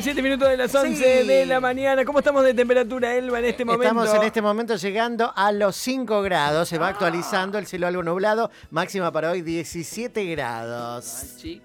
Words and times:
37 0.00 0.22
minutos 0.22 0.48
de 0.48 0.56
las 0.56 0.72
11 0.72 1.24
de 1.24 1.44
la 1.44 1.58
mañana. 1.58 2.04
¿Cómo 2.04 2.20
estamos 2.20 2.44
de 2.44 2.54
temperatura, 2.54 3.16
Elba, 3.16 3.40
en 3.40 3.46
este 3.46 3.64
momento? 3.64 3.82
Estamos 3.82 4.14
en 4.14 4.22
este 4.22 4.40
momento 4.40 4.76
llegando 4.76 5.32
a 5.34 5.50
los 5.50 5.74
5 5.74 6.22
grados. 6.22 6.68
Se 6.68 6.78
va 6.78 6.86
actualizando 6.86 7.58
el 7.58 7.66
cielo 7.66 7.88
algo 7.88 8.04
nublado. 8.04 8.48
Máxima 8.70 9.10
para 9.10 9.32
hoy 9.32 9.42
17 9.42 10.24
grados. 10.26 11.34
Hoy 11.42 11.60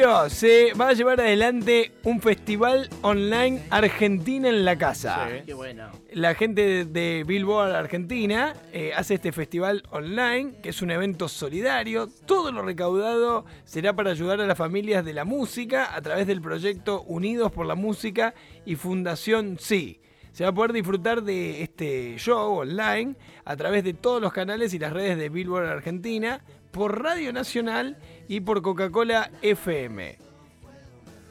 julio 0.00 0.30
se 0.30 0.72
va 0.74 0.88
a 0.88 0.92
llevar 0.92 1.20
adelante 1.20 1.92
un 2.04 2.20
festival 2.20 2.88
online 3.02 3.62
Argentina 3.70 4.48
en 4.48 4.64
la 4.64 4.76
casa. 4.78 5.28
Qué 5.44 5.52
bueno. 5.52 5.90
La 6.12 6.34
gente 6.34 6.84
de 6.84 7.24
Billboard 7.26 7.74
Argentina 7.74 8.54
eh, 8.72 8.92
hace 8.96 9.14
este 9.14 9.32
festival 9.32 9.82
online, 9.90 10.60
que 10.62 10.70
es 10.70 10.80
un 10.80 10.90
evento 10.90 11.28
solidario. 11.28 12.08
Todo 12.24 12.50
lo 12.50 12.62
recaudado 12.62 13.44
será 13.64 13.94
para 13.94 14.10
ayudar 14.12 14.40
a 14.40 14.46
las 14.46 14.56
familias 14.56 15.04
de 15.04 15.12
la 15.12 15.24
música 15.24 15.94
a 15.94 16.00
través 16.00 16.26
del 16.26 16.40
proyecto 16.40 17.02
Unidos 17.02 17.52
por 17.52 17.66
la 17.66 17.74
Música 17.74 18.34
y 18.64 18.76
Fundación 18.76 19.58
Sí. 19.60 20.00
Se 20.32 20.44
va 20.44 20.50
a 20.50 20.54
poder 20.54 20.72
disfrutar 20.72 21.22
de 21.22 21.62
este 21.62 22.16
show 22.16 22.58
online 22.58 23.16
a 23.44 23.56
través 23.56 23.84
de 23.84 23.94
todos 23.94 24.22
los 24.22 24.32
canales 24.32 24.72
y 24.72 24.78
las 24.78 24.92
redes 24.92 25.18
de 25.18 25.28
Billboard 25.28 25.66
Argentina, 25.66 26.42
por 26.70 27.02
Radio 27.02 27.32
Nacional 27.32 27.98
y 28.30 28.40
por 28.42 28.62
Coca-Cola 28.62 29.28
FM. 29.42 30.16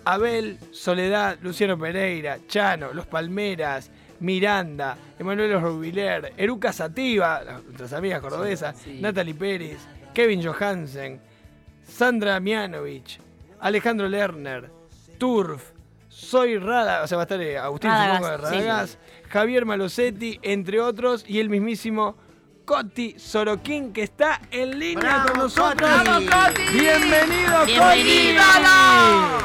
Abel, 0.04 0.60
Soledad, 0.74 1.38
Luciano 1.42 1.80
Pereira, 1.80 2.40
Chano, 2.46 2.92
Los 2.92 3.06
Palmeras, 3.06 3.90
Miranda, 4.20 4.98
Emanuel 5.18 5.62
Rubiler, 5.62 6.34
Eruca 6.36 6.74
Sativa, 6.74 7.42
nuestras 7.64 7.94
amigas 7.94 8.20
cordobesas, 8.20 8.86
Natalie 9.00 9.34
Pérez, 9.34 9.80
Kevin 10.14 10.44
Johansen, 10.44 11.22
Sandra 11.88 12.38
Mianovich, 12.42 13.18
Alejandro 13.62 14.10
Lerner, 14.10 14.70
Turf, 15.18 15.72
Soy 16.10 16.58
Rada, 16.58 17.04
o 17.04 17.08
sea, 17.08 17.16
va 17.16 17.24
a 17.24 17.26
estar 17.28 17.42
eh, 17.42 17.58
Agustín 17.58 17.92
sí. 17.92 17.96
Radagast, 17.96 19.00
Javier 19.30 19.66
Malosetti, 19.66 20.38
entre 20.42 20.82
otros, 20.82 21.24
y 21.26 21.40
el 21.40 21.48
mismísimo 21.48 22.18
Coti 22.70 23.16
Sorokin, 23.18 23.92
que 23.92 24.04
está 24.04 24.40
en 24.52 24.78
línea 24.78 25.24
¡Bravo, 25.24 25.30
con 25.30 25.40
nosotros. 25.40 25.90
Coti! 25.90 26.28
¡Bravo, 26.28 26.54
¡Bienvenido, 26.72 27.66
Bienvenido. 27.66 28.44
Coti! 28.44 28.60
Hola. 28.60 29.40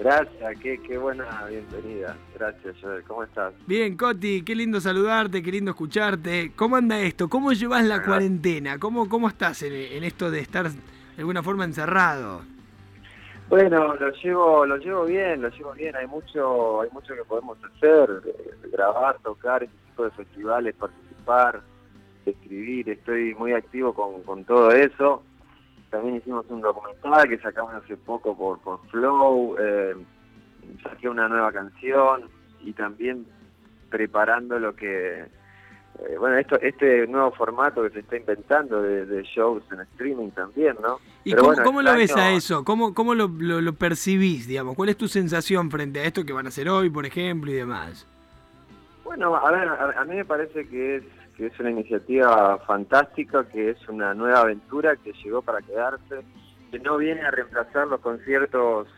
Gracias, 0.00 0.58
qué, 0.60 0.80
qué 0.84 0.98
buena 0.98 1.44
bienvenida. 1.48 2.16
Gracias, 2.34 2.74
Joel. 2.82 3.04
¿Cómo 3.04 3.22
estás? 3.22 3.54
Bien, 3.68 3.96
Coti, 3.96 4.42
qué 4.42 4.56
lindo 4.56 4.80
saludarte, 4.80 5.44
qué 5.44 5.52
lindo 5.52 5.70
escucharte. 5.70 6.50
¿Cómo 6.56 6.74
anda 6.74 6.98
esto? 6.98 7.28
¿Cómo 7.28 7.52
llevas 7.52 7.84
la 7.84 8.02
cuarentena? 8.02 8.80
¿Cómo, 8.80 9.08
cómo 9.08 9.28
estás 9.28 9.62
en, 9.62 9.72
en 9.72 10.02
esto 10.02 10.28
de 10.28 10.40
estar 10.40 10.68
de 10.72 10.80
alguna 11.18 11.44
forma 11.44 11.64
encerrado? 11.64 12.42
Bueno, 13.52 13.94
lo 13.96 14.10
llevo, 14.12 14.64
lo 14.64 14.78
llevo 14.78 15.04
bien, 15.04 15.42
lo 15.42 15.50
llevo 15.50 15.72
bien. 15.74 15.94
Hay 15.94 16.06
mucho, 16.06 16.80
hay 16.80 16.88
mucho 16.90 17.14
que 17.14 17.22
podemos 17.22 17.58
hacer, 17.62 18.22
eh, 18.24 18.54
grabar, 18.72 19.18
tocar 19.18 19.62
este 19.62 19.76
tipo 19.88 20.04
de 20.04 20.10
festivales, 20.12 20.74
participar, 20.74 21.60
escribir. 22.24 22.88
Estoy 22.88 23.34
muy 23.34 23.52
activo 23.52 23.92
con, 23.92 24.22
con 24.22 24.42
todo 24.46 24.70
eso. 24.70 25.22
También 25.90 26.16
hicimos 26.16 26.46
un 26.48 26.62
documental 26.62 27.28
que 27.28 27.36
sacamos 27.40 27.74
hace 27.74 27.94
poco 27.98 28.34
por, 28.34 28.58
por 28.60 28.80
Flow. 28.86 29.54
eh, 29.60 29.96
saqué 30.82 31.10
una 31.10 31.28
nueva 31.28 31.52
canción 31.52 32.30
y 32.62 32.72
también 32.72 33.26
preparando 33.90 34.58
lo 34.58 34.74
que 34.74 35.26
eh, 36.00 36.16
bueno 36.18 36.36
esto 36.38 36.58
este 36.60 37.06
nuevo 37.06 37.30
formato 37.32 37.82
que 37.82 37.90
se 37.90 38.00
está 38.00 38.16
inventando 38.16 38.82
de, 38.82 39.06
de 39.06 39.22
shows 39.22 39.62
en 39.72 39.80
streaming 39.80 40.30
también 40.30 40.76
no 40.82 40.98
¿Y 41.24 41.30
Pero 41.30 41.42
cómo, 41.42 41.52
bueno, 41.54 41.64
cómo 41.64 41.82
lo 41.82 41.94
ves 41.94 42.16
a 42.16 42.30
eso? 42.32 42.64
¿Cómo, 42.64 42.94
cómo 42.94 43.14
lo, 43.14 43.28
lo- 43.28 43.60
lo 43.60 43.72
percibís, 43.74 44.48
digamos? 44.48 44.74
¿Cuál 44.74 44.88
es 44.88 44.96
tu 44.96 45.06
sensación 45.06 45.70
frente 45.70 46.00
a 46.00 46.04
esto 46.04 46.24
que 46.24 46.32
van 46.32 46.46
a 46.46 46.48
hacer 46.48 46.68
hoy, 46.68 46.90
por 46.90 47.06
ejemplo, 47.06 47.48
y 47.52 47.54
demás? 47.54 48.08
Bueno, 49.04 49.36
a 49.36 49.50
ver, 49.52 49.68
a, 49.68 50.00
a 50.00 50.04
mí 50.04 50.16
me 50.16 50.24
parece 50.24 50.66
que 50.66 50.96
es 50.96 51.04
que 51.36 51.46
es 51.46 51.60
una 51.60 51.70
iniciativa 51.70 52.58
fantástica, 52.66 53.44
que 53.48 53.70
es 53.70 53.88
una 53.88 54.14
nueva 54.14 54.40
aventura 54.40 54.96
que 54.96 55.12
llegó 55.24 55.42
para 55.42 55.60
quedarse, 55.62 56.22
que 56.72 56.78
no 56.80 56.96
viene 56.96 57.22
a 57.22 57.30
reemplazar 57.30 57.86
los 57.86 58.00
conciertos 58.00 58.88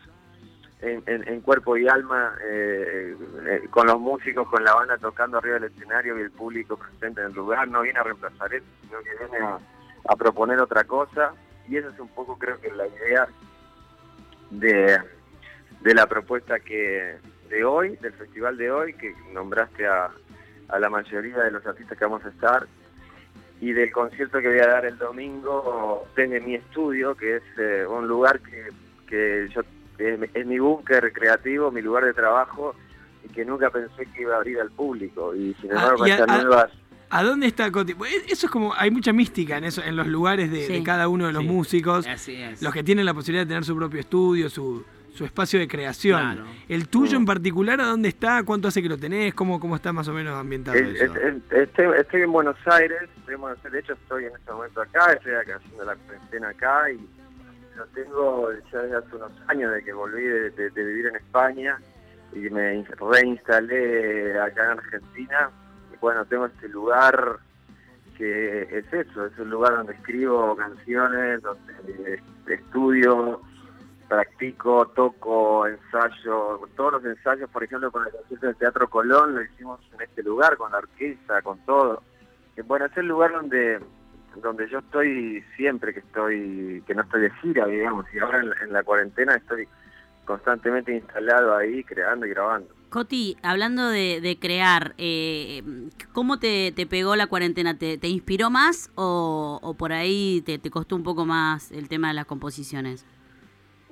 en, 0.85 1.03
en- 1.07 1.27
en 1.29 1.41
cuerpo 1.41 1.77
y 1.77 1.89
alma, 1.89 2.35
eh, 2.45 3.17
eh, 3.47 3.63
con 3.71 3.87
los 3.87 3.99
músicos, 4.01 4.49
con 4.49 4.63
la 4.65 4.75
banda 4.75 4.97
tocando 4.99 5.39
arriba 5.39 5.55
del 5.59 5.73
escenario 5.73 6.19
y 6.19 6.23
el 6.23 6.31
público 6.31 6.77
presente 6.77 7.21
en 7.21 7.29
el 7.29 7.33
lugar, 7.33 7.67
no 7.69 7.83
viene 7.83 7.99
a 7.99 8.03
reemplazar 8.05 8.53
eso, 8.55 8.67
sino 8.83 8.99
que 9.01 9.11
viene 9.19 9.45
a, 10.09 10.17
proponer 10.17 10.61
otra 10.61 10.85
cosa, 10.85 11.33
y 11.69 11.77
esa 11.77 11.89
es 11.89 11.99
un 11.99 12.09
poco 12.09 12.39
creo 12.39 12.61
que 12.61 12.71
la 12.73 12.87
idea 12.87 13.27
de, 14.51 14.99
de 15.81 15.95
la 15.95 16.07
propuesta 16.07 16.61
que 16.61 17.17
de 17.49 17.65
hoy, 17.65 17.97
del 17.97 18.13
festival 18.13 18.57
de 18.57 18.71
hoy, 18.71 18.95
que 18.95 19.15
nombraste 19.33 19.87
a, 19.87 20.11
a 20.69 20.79
la 20.79 20.89
mayoría 20.91 21.39
de 21.39 21.51
los 21.51 21.65
artistas 21.67 21.97
que 21.99 22.05
vamos 22.05 22.25
a 22.25 22.29
estar, 22.29 22.67
y 23.61 23.73
del 23.73 23.93
concierto 23.93 24.41
que 24.41 24.49
voy 24.49 24.59
a 24.59 24.67
dar 24.67 24.85
el 24.85 24.99
domingo 24.99 26.07
desde 26.17 26.41
mi 26.41 26.57
estudio, 26.57 27.15
que 27.15 27.37
es 27.37 27.43
eh, 27.57 27.87
un 27.87 28.07
lugar 28.09 28.41
que, 28.41 28.69
que 29.07 29.49
yo 29.55 29.63
es, 29.99 30.19
mi- 30.19 30.29
es 30.33 30.47
mi 30.47 30.59
búnker 30.59 31.13
creativo, 31.13 31.71
mi 31.71 31.83
lugar 31.83 32.05
de 32.05 32.13
trabajo, 32.15 32.75
y 33.25 33.29
que 33.33 33.45
nunca 33.45 33.71
pensé 33.71 34.07
que 34.15 34.23
iba 34.23 34.35
a 34.35 34.39
abrir 34.39 34.61
al 34.61 34.71
público. 34.71 35.35
Y 35.35 35.55
sin 35.61 35.71
Ah, 35.73 35.75
embargo, 35.77 35.99
con 35.99 36.09
y 36.09 36.11
a- 36.11 36.15
estas 36.19 36.45
nuevas... 36.45 36.71
¿A 37.11 37.23
dónde 37.23 37.47
está 37.47 37.71
Coti? 37.71 37.95
Pues, 37.95 38.13
Eso 38.27 38.47
es 38.47 38.51
como, 38.53 38.75
hay 38.75 38.91
mucha 38.91 39.13
mística 39.13 39.57
en 39.59 39.65
eso, 39.65 39.83
en 39.85 39.95
los 39.95 40.07
lugares 40.09 40.51
de, 40.51 40.67
Sí. 40.67 40.73
de 40.73 40.83
cada 40.83 41.07
uno 41.07 41.27
de 41.29 41.33
los 41.33 41.43
Sí. 41.43 41.49
músicos, 41.49 42.07
Así 42.09 42.35
es. 42.35 42.61
los 42.61 42.73
que 42.73 42.83
tienen 42.83 43.07
la 43.07 43.15
posibilidad 43.15 43.45
de 43.45 43.49
tener 43.51 43.65
su 43.65 43.77
propio 43.77 44.01
estudio, 44.01 44.51
su, 44.51 44.85
su 45.15 45.25
espacio 45.25 45.61
de 45.61 45.69
creación. 45.69 46.21
Claro. 46.21 46.45
¿El 46.69 46.89
tuyo 46.89 47.17
Mm. 47.19 47.23
en 47.23 47.27
particular 47.27 47.81
a 47.81 47.85
dónde 47.87 48.09
está? 48.09 48.43
¿Cuánto 48.43 48.67
hace 48.67 48.83
que 48.83 48.89
lo 48.89 48.99
tenés? 48.99 49.33
¿Cómo, 49.33 49.61
cómo 49.61 49.77
está 49.77 49.93
más 49.93 50.09
o 50.09 50.13
menos 50.13 50.35
ambientado 50.35 50.77
Es- 50.77 51.01
eso? 51.03 51.15
es- 51.15 51.35
es- 51.53 51.53
estoy, 51.53 51.87
estoy 52.01 52.23
en 52.23 52.33
Buenos 52.33 52.57
Aires, 52.67 52.99
estoy 53.19 53.35
en 53.35 53.41
Buenos 53.43 53.59
Aires, 53.59 53.73
de 53.73 53.79
hecho 53.79 53.93
estoy 53.93 54.25
en 54.25 54.33
este 54.35 54.51
momento 54.51 54.81
acá, 54.81 55.13
estoy 55.13 55.35
acá 55.35 55.57
haciendo 55.57 55.85
la 55.85 55.95
cuarentena 55.95 56.49
acá 56.49 56.91
y 56.91 56.99
lo 57.77 57.87
tengo 57.87 58.51
ya 58.73 58.79
desde 58.81 58.97
hace 58.97 59.17
unos 59.17 59.33
años 59.49 59.73
de 59.73 59.83
que 59.85 59.93
volví 59.93 60.23
de, 60.23 60.71
vivir 60.71 61.07
en 61.07 61.17
España 61.17 61.79
y 62.33 62.49
me 62.51 62.75
in- 62.77 62.87
reinstalé 62.87 64.39
acá 64.41 64.65
en 64.65 64.79
Argentina. 64.79 65.51
Y 65.93 65.97
bueno, 65.99 66.25
tengo 66.27 66.47
este 66.47 66.69
lugar 66.69 67.39
que 68.17 68.63
es 68.63 68.93
eso, 68.93 69.27
es 69.27 69.39
un 69.39 69.51
lugar 69.51 69.77
donde 69.77 69.95
escribo 69.95 70.55
canciones, 70.57 71.43
donde 71.43 72.23
estudio, 72.47 73.41
practico, 74.09 74.87
toco, 74.95 75.67
ensayo, 75.67 76.61
todos 76.77 76.93
los 76.93 77.05
ensayos, 77.05 77.51
por 77.51 77.65
ejemplo, 77.65 77.91
con 77.91 78.07
el 78.07 78.13
concierto 78.13 78.47
del 78.47 78.57
Teatro 78.57 78.89
Colón, 78.89 79.35
lo 79.35 79.43
hicimos 79.43 79.81
en 79.95 80.03
este 80.03 80.23
lugar, 80.23 80.57
con 80.57 80.71
la 80.71 80.79
orquesta, 80.79 81.43
con 81.43 81.59
todo. 81.65 82.03
Bueno, 82.67 82.87
es 82.87 82.97
el 82.97 83.07
lugar 83.09 83.33
donde 83.33 83.81
donde 84.43 84.69
yo 84.69 84.79
estoy 84.79 85.43
siempre 85.57 85.93
que 85.95 86.01
estoy, 86.01 86.83
que 86.87 86.95
no 86.95 87.03
estoy 87.03 87.23
de 87.23 87.31
gira, 87.43 87.67
digamos, 87.67 88.07
y 88.15 88.19
ahora 88.19 88.41
en, 88.41 88.51
la- 88.51 88.57
en 88.63 88.73
la 88.73 88.83
cuarentena 88.83 89.35
estoy 89.35 89.67
constantemente 90.25 90.95
instalado 90.95 91.57
ahí, 91.57 91.85
creando 91.85 92.27
y 92.27 92.31
grabando. 92.31 92.69
Coti, 92.91 93.37
hablando 93.43 93.89
de, 93.89 94.21
de 94.21 94.39
crear, 94.39 94.95
eh, 94.99 95.63
¿cómo 96.13 96.39
te, 96.39 96.73
te 96.73 96.87
pegó 96.87 97.17
la 97.17 97.27
cuarentena? 97.27 97.77
¿Te, 97.77 97.99
te 97.99 98.09
inspiró 98.09 98.51
más 98.51 98.91
o, 98.95 99.59
o 99.63 99.75
por 99.75 99.93
ahí 99.93 100.43
te, 100.47 100.59
te 100.59 100.71
costó 100.71 100.95
un 100.95 101.03
poco 101.03 101.27
más 101.27 101.73
el 101.73 101.89
tema 101.89 102.09
de 102.09 102.15
las 102.15 102.27
composiciones? 102.27 103.05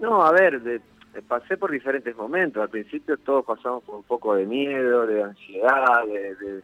No, 0.01 0.23
a 0.23 0.31
ver, 0.33 0.63
de- 0.63 0.79
de- 1.15 1.23
pasé 1.27 1.57
por 1.57 1.71
diferentes 1.73 2.17
momentos. 2.17 2.63
Al 2.63 2.71
principio 2.71 3.17
todos 3.19 3.45
pasamos 3.45 3.83
por 3.83 3.97
un 3.97 4.05
poco 4.05 4.35
de 4.37 4.47
miedo, 4.47 5.05
de 5.07 5.23
ansiedad, 5.25 6.05
de, 6.07 6.35
de, 6.37 6.63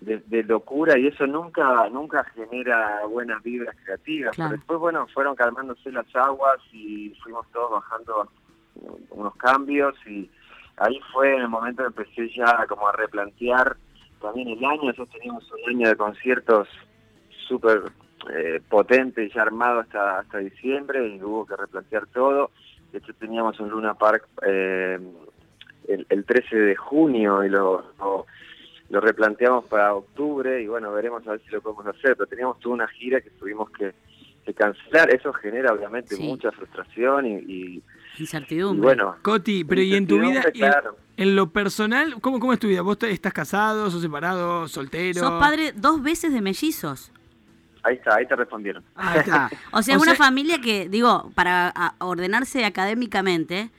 de- 0.00 0.22
de 0.26 0.42
locura 0.44 0.98
y 0.98 1.06
eso 1.08 1.26
nunca 1.26 1.88
nunca 1.90 2.24
genera 2.34 3.04
buenas 3.06 3.42
vibras 3.42 3.76
creativas. 3.84 4.34
Claro. 4.34 4.50
Pero 4.50 4.58
después, 4.58 4.80
bueno, 4.80 5.06
fueron 5.12 5.36
calmándose 5.36 5.92
las 5.92 6.06
aguas 6.16 6.58
y 6.72 7.10
fuimos 7.22 7.46
todos 7.52 7.70
bajando 7.72 8.28
unos 9.10 9.36
cambios 9.36 9.94
y 10.06 10.30
ahí 10.78 10.98
fue 11.12 11.34
en 11.34 11.42
el 11.42 11.48
momento 11.48 11.82
que 11.82 11.88
empecé 12.02 12.30
ya 12.34 12.66
como 12.66 12.88
a 12.88 12.92
replantear 12.92 13.76
también 14.20 14.48
el 14.48 14.64
año. 14.64 14.84
Nosotros 14.84 15.10
teníamos 15.10 15.50
un 15.52 15.70
año 15.76 15.88
de 15.88 15.96
conciertos 15.96 16.68
súper 17.48 17.82
eh, 18.32 18.60
potente 18.68 19.24
y 19.24 19.30
ya 19.32 19.42
armado 19.42 19.80
hasta, 19.80 20.20
hasta 20.20 20.38
diciembre 20.38 21.06
y 21.08 21.22
hubo 21.22 21.46
que 21.46 21.56
replantear 21.56 22.06
todo. 22.06 22.50
De 22.92 22.98
hecho 22.98 23.12
teníamos 23.14 23.58
un 23.60 23.68
Luna 23.70 23.94
Park 23.94 24.26
eh, 24.46 24.98
el, 25.88 26.06
el 26.08 26.24
13 26.24 26.56
de 26.56 26.76
junio 26.76 27.44
y 27.44 27.48
lo, 27.48 27.84
lo, 27.98 28.26
lo 28.90 29.00
replanteamos 29.00 29.64
para 29.66 29.94
octubre 29.94 30.60
y 30.62 30.66
bueno, 30.66 30.92
veremos 30.92 31.26
a 31.26 31.32
ver 31.32 31.40
si 31.46 31.50
lo 31.50 31.60
podemos 31.62 31.86
hacer, 31.86 32.16
pero 32.16 32.26
teníamos 32.26 32.58
toda 32.60 32.74
una 32.74 32.88
gira 32.88 33.20
que 33.20 33.30
tuvimos 33.30 33.70
que, 33.70 33.94
que 34.44 34.52
cancelar. 34.52 35.14
Eso 35.14 35.32
genera 35.32 35.72
obviamente 35.72 36.16
Sí. 36.16 36.22
mucha 36.22 36.50
frustración 36.52 37.24
y, 37.26 37.34
y- 37.36 37.82
y 38.18 38.22
Incertidumbre. 38.22 38.82
bueno. 38.82 39.16
Coti, 39.22 39.64
pero 39.64 39.80
¿y 39.80 39.94
en 39.94 40.06
tu 40.06 40.18
vida, 40.20 40.42
en, 41.16 41.36
lo 41.36 41.50
personal, 41.50 42.20
¿cómo, 42.20 42.40
cómo 42.40 42.52
es 42.52 42.58
tu 42.58 42.66
vida? 42.68 42.82
¿Vos 42.82 42.98
te- 42.98 43.10
estás 43.12 43.32
casado, 43.32 43.88
sos 43.90 44.02
separado, 44.02 44.66
soltero? 44.68 45.20
Sos 45.20 45.40
padre 45.40 45.72
dos 45.74 46.02
veces 46.02 46.32
de 46.32 46.40
mellizos. 46.40 47.12
Ahí 47.82 47.94
está, 47.94 48.16
ahí 48.16 48.26
te 48.26 48.36
respondieron. 48.36 48.82
Ahí 48.96 49.20
está. 49.20 49.48
O 49.72 49.82
sea, 49.82 49.96
O 49.98 50.02
una 50.02 50.16
sea- 50.16 50.24
familia 50.26 50.60
que, 50.60 50.88
digo, 50.88 51.30
para 51.34 51.72
ordenarse 51.98 52.64
académicamente, 52.64 53.70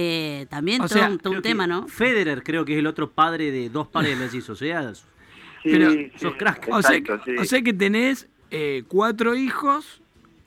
eh, 0.00 0.46
también 0.48 0.80
O 0.80 0.86
todo, 0.86 0.96
sea, 0.98 1.08
un, 1.08 1.18
todo 1.18 1.42
tema, 1.42 1.66
¿no? 1.66 1.88
Federer 1.88 2.44
creo 2.44 2.64
que 2.64 2.74
es 2.74 2.78
el 2.78 2.86
otro 2.86 3.10
padre 3.10 3.50
de 3.50 3.68
dos 3.68 3.88
pares 3.88 4.10
de 4.16 4.24
mellizos. 4.24 4.50
O 4.62 4.64
sea, 4.64 4.92
Sí, 4.94 5.70
Pero 5.72 5.90
sí, 5.90 6.12
sos 6.16 6.34
crack. 6.36 6.68
O 6.70 6.80
sea, 6.80 6.96
exacto, 6.96 7.24
que- 7.24 7.32
sí. 7.32 7.36
o 7.38 7.44
sea 7.44 7.62
que 7.62 7.72
tenés 7.72 8.28
eh, 8.52 8.84
cuatro 8.86 9.34
hijos, 9.34 10.00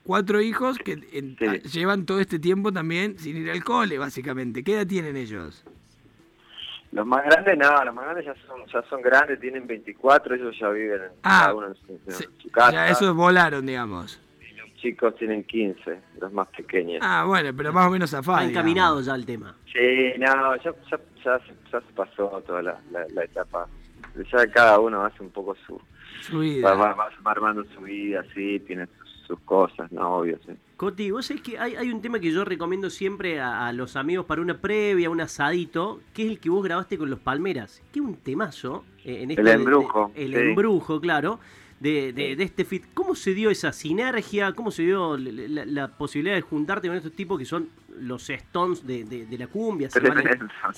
cuatro 0.05 0.39
hijos 0.39 0.77
que 0.77 0.93
en- 1.11 1.35
Sí. 1.37 1.45
a- 1.45 1.57
llevan 1.63 2.05
todo 2.05 2.21
este 2.21 2.39
tiempo 2.39 2.71
también 2.71 3.19
sin 3.19 3.35
ir 3.35 3.51
al 3.51 3.61
cole, 3.61 3.97
básicamente. 3.97 4.63
¿Qué 4.63 4.73
edad 4.75 4.87
tienen 4.87 5.17
ellos? 5.17 5.65
Los 6.93 7.05
más 7.05 7.23
grandes, 7.25 7.57
no, 7.57 7.83
los 7.85 7.93
más 7.93 8.05
grandes 8.05 8.25
ya 8.25 8.35
son, 8.47 8.65
ya 8.73 8.81
son 8.89 9.01
grandes, 9.01 9.39
tienen 9.41 9.67
24, 9.67 10.35
ellos 10.35 10.55
ya 10.59 10.69
viven 10.69 11.01
en, 11.03 11.09
Ah, 11.23 11.39
cada 11.43 11.55
uno 11.55 11.67
en 11.67 11.75
su, 11.75 11.91
en 11.91 12.15
Sí, 12.15 12.23
su 12.41 12.49
casa. 12.51 12.71
ya 12.71 12.87
esos 12.87 13.13
volaron, 13.15 13.65
digamos. 13.65 14.17
Chicos 14.81 15.15
tienen 15.15 15.43
15, 15.43 15.99
los 16.19 16.33
más 16.33 16.47
pequeños. 16.49 16.99
Ah, 17.03 17.23
bueno, 17.27 17.51
pero 17.55 17.71
más 17.71 17.87
o 17.87 17.91
menos 17.91 18.11
está 18.11 18.23
zafado. 18.23 18.47
encaminado 18.49 18.99
ya 19.01 19.13
el 19.15 19.25
tema. 19.25 19.55
Sí, 19.71 20.13
no, 20.17 20.55
ya, 20.57 20.73
ya, 20.89 20.99
ya, 21.23 21.39
se- 21.39 21.53
ya 21.71 21.79
se 21.81 21.93
pasó 21.95 22.27
toda 22.47 22.61
la, 22.63 22.79
la, 22.91 23.05
la 23.13 23.23
etapa. 23.23 23.67
Ya 24.31 24.47
cada 24.47 24.79
uno 24.79 25.05
hace 25.05 25.21
un 25.23 25.29
poco 25.29 25.55
su... 25.67 25.79
Su 26.21 26.39
vida. 26.39 26.73
Va, 26.73 26.75
va, 26.75 26.93
va- 26.95 27.09
va 27.25 27.31
armando 27.31 27.63
su 27.75 27.81
vida, 27.81 28.23
sí, 28.33 28.59
tiene 28.67 28.87
sus, 28.87 29.09
sus 29.27 29.39
cosas, 29.41 29.91
¿no? 29.91 30.17
Obvio, 30.17 30.37
sí. 30.45 30.53
Coti, 30.77 31.11
vos 31.11 31.27
sabés 31.27 31.43
que 31.43 31.59
hay, 31.59 31.75
hay 31.75 31.91
un 31.91 32.01
tema 32.01 32.19
que 32.19 32.31
yo 32.31 32.43
recomiendo 32.43 32.89
siempre 32.89 33.39
a, 33.39 33.67
a 33.67 33.73
los 33.73 33.95
amigos 33.95 34.25
para 34.25 34.41
una 34.41 34.57
previa, 34.59 35.09
un 35.11 35.21
asadito, 35.21 36.01
que 36.13 36.23
es 36.25 36.31
el 36.31 36.39
que 36.39 36.49
vos 36.49 36.63
grabaste 36.63 36.97
con 36.97 37.09
los 37.09 37.19
Palmeras. 37.19 37.81
Que 37.93 37.99
es 37.99 38.05
un 38.05 38.15
temazo. 38.15 38.83
eh, 39.05 39.21
en 39.23 39.29
esto 39.31 39.41
El 39.41 39.47
de- 39.47 39.53
embrujo, 39.53 40.11
de- 40.15 40.25
el 40.25 40.33
sí. 40.33 40.39
embrujo, 40.39 40.99
claro. 40.99 41.39
De, 41.81 42.13
de- 42.13 42.35
de 42.35 42.43
este 42.43 42.63
fit. 42.63 42.83
¿Cómo 42.93 43.15
se 43.15 43.33
dio 43.33 43.49
esa 43.49 43.73
sinergia? 43.73 44.53
¿Cómo 44.53 44.69
se 44.69 44.83
dio 44.83 45.17
la, 45.17 45.31
la- 45.31 45.65
la 45.65 45.87
posibilidad 45.87 46.35
de 46.35 46.41
juntarte 46.41 46.87
con 46.87 46.95
estos 46.95 47.11
tipos 47.13 47.39
que 47.39 47.45
son 47.45 47.69
los 47.99 48.29
Stones 48.29 48.85
de, 48.85 49.03
de- 49.03 49.25
de 49.25 49.37
la 49.39 49.47
cumbia? 49.47 49.89
Si 49.89 49.99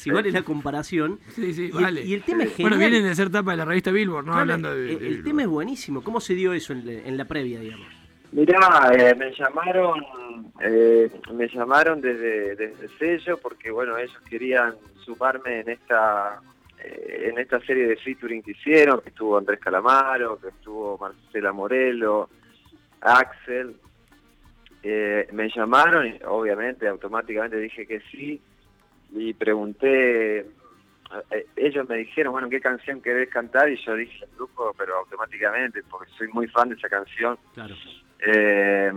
vale, 0.10 0.30
si 0.30 0.32
la 0.32 0.44
comparación. 0.44 1.20
Sí, 1.36 1.54
sí, 1.54 1.64
Y 1.74 1.78
el- 1.78 1.84
vale. 1.84 2.06
y 2.06 2.14
el 2.14 2.24
tema 2.24 2.44
es 2.46 2.52
genial. 2.56 2.70
Bueno, 2.72 2.78
vienen 2.90 3.04
de 3.10 3.16
ser 3.16 3.30
tapa 3.30 3.52
de 3.52 3.58
la 3.58 3.66
revista 3.66 3.92
Billboard, 3.92 4.26
¿no? 4.26 4.32
Claro, 4.32 4.42
Hablando 4.54 4.74
de, 4.74 4.94
el, 4.94 5.00
de 5.00 5.08
el 5.10 5.24
tema 5.26 5.42
es 5.42 5.48
buenísimo. 5.50 6.02
¿Cómo 6.04 6.22
se 6.22 6.36
dio 6.36 6.54
eso 6.54 6.72
en, 6.72 6.86
la- 6.86 6.94
en 6.94 7.18
la 7.18 7.26
previa, 7.26 7.60
digamos? 7.60 7.86
Mirá, 8.32 8.90
eh, 8.98 9.14
me 9.14 9.32
llamaron, 9.36 10.06
eh, 10.62 11.12
me 11.34 11.48
llamaron 11.50 12.00
desde, 12.02 12.56
desde 12.56 12.86
el 12.86 12.90
sello 12.98 13.38
porque 13.40 13.70
bueno, 13.72 13.98
ellos 13.98 14.18
querían 14.30 14.74
sumarme 15.04 15.60
en 15.60 15.70
esta 15.70 16.40
eh, 16.40 16.53
en 16.84 17.38
esta 17.40 17.60
serie 17.62 17.88
de 17.88 17.98
featuring 17.98 18.44
que 18.44 18.52
hicieron, 18.52 19.02
que 19.02 19.10
estuvo 19.10 19.38
Andrés 19.38 19.60
Calamaro, 19.60 20.40
que 20.40 20.50
estuvo 20.50 20.98
Marcela 20.98 21.54
Morelo, 21.54 22.30
Axel. 23.02 23.76
Eh, 24.82 25.28
me 25.32 25.50
llamaron 25.50 26.08
y 26.08 26.20
obviamente 26.26 26.88
automáticamente 26.88 27.58
dije 27.58 27.88
que 27.88 28.02
sí 28.12 28.42
y 29.12 29.34
pregunté, 29.34 30.40
eh, 30.40 31.46
ellos 31.56 31.88
me 31.88 31.98
dijeron, 31.98 32.34
bueno, 32.34 32.50
¿qué 32.50 32.60
canción 32.60 33.02
querés 33.02 33.30
cantar? 33.30 33.70
Y 33.70 33.78
yo 33.78 33.96
dije, 33.96 34.26
el 34.26 34.36
grupo, 34.36 34.74
pero 34.78 34.98
automáticamente, 34.98 35.84
porque 35.90 36.12
soy 36.18 36.28
muy 36.30 36.48
fan 36.48 36.70
de 36.70 36.76
esa 36.76 36.90
canción. 36.90 37.38
Claro. 37.54 37.76
Eh, 38.26 38.92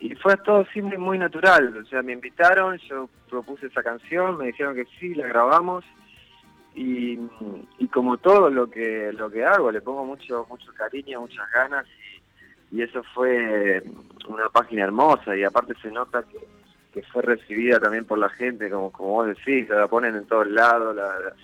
y 0.00 0.14
fue 0.16 0.36
todo 0.38 0.66
así 0.68 0.82
muy, 0.82 0.98
muy 0.98 1.18
natural. 1.18 1.76
O 1.78 1.84
sea, 1.86 2.02
me 2.02 2.12
invitaron, 2.12 2.76
yo 2.88 3.08
propuse 3.30 3.66
esa 3.66 3.82
canción, 3.82 4.36
me 4.36 4.46
dijeron 4.46 4.74
que 4.74 4.84
sí, 5.00 5.14
la 5.14 5.26
grabamos. 5.26 5.84
Y, 6.74 7.18
y 7.78 7.88
como 7.88 8.16
todo 8.18 8.50
lo 8.50 8.68
que 8.68 9.12
lo 9.12 9.30
que 9.30 9.44
hago, 9.44 9.70
le 9.70 9.80
pongo 9.80 10.04
mucho 10.04 10.46
mucho 10.50 10.72
cariño, 10.74 11.20
muchas 11.20 11.48
ganas. 11.52 11.86
Y, 12.72 12.76
y 12.78 12.82
eso 12.82 13.02
fue 13.14 13.82
una 14.28 14.48
página 14.48 14.82
hermosa. 14.84 15.36
Y 15.36 15.44
aparte 15.44 15.74
se 15.80 15.90
nota 15.90 16.24
que, 16.24 17.02
fue 17.12 17.22
recibida 17.22 17.80
también 17.80 18.04
por 18.04 18.18
la 18.18 18.28
gente, 18.28 18.70
como, 18.70 18.90
como 18.92 19.08
vos 19.10 19.26
decís, 19.28 19.68
la 19.68 19.86
ponen 19.88 20.14
en 20.16 20.26
todos 20.26 20.46
lados. 20.48 20.94
La, 20.96 21.18
la- 21.20 21.34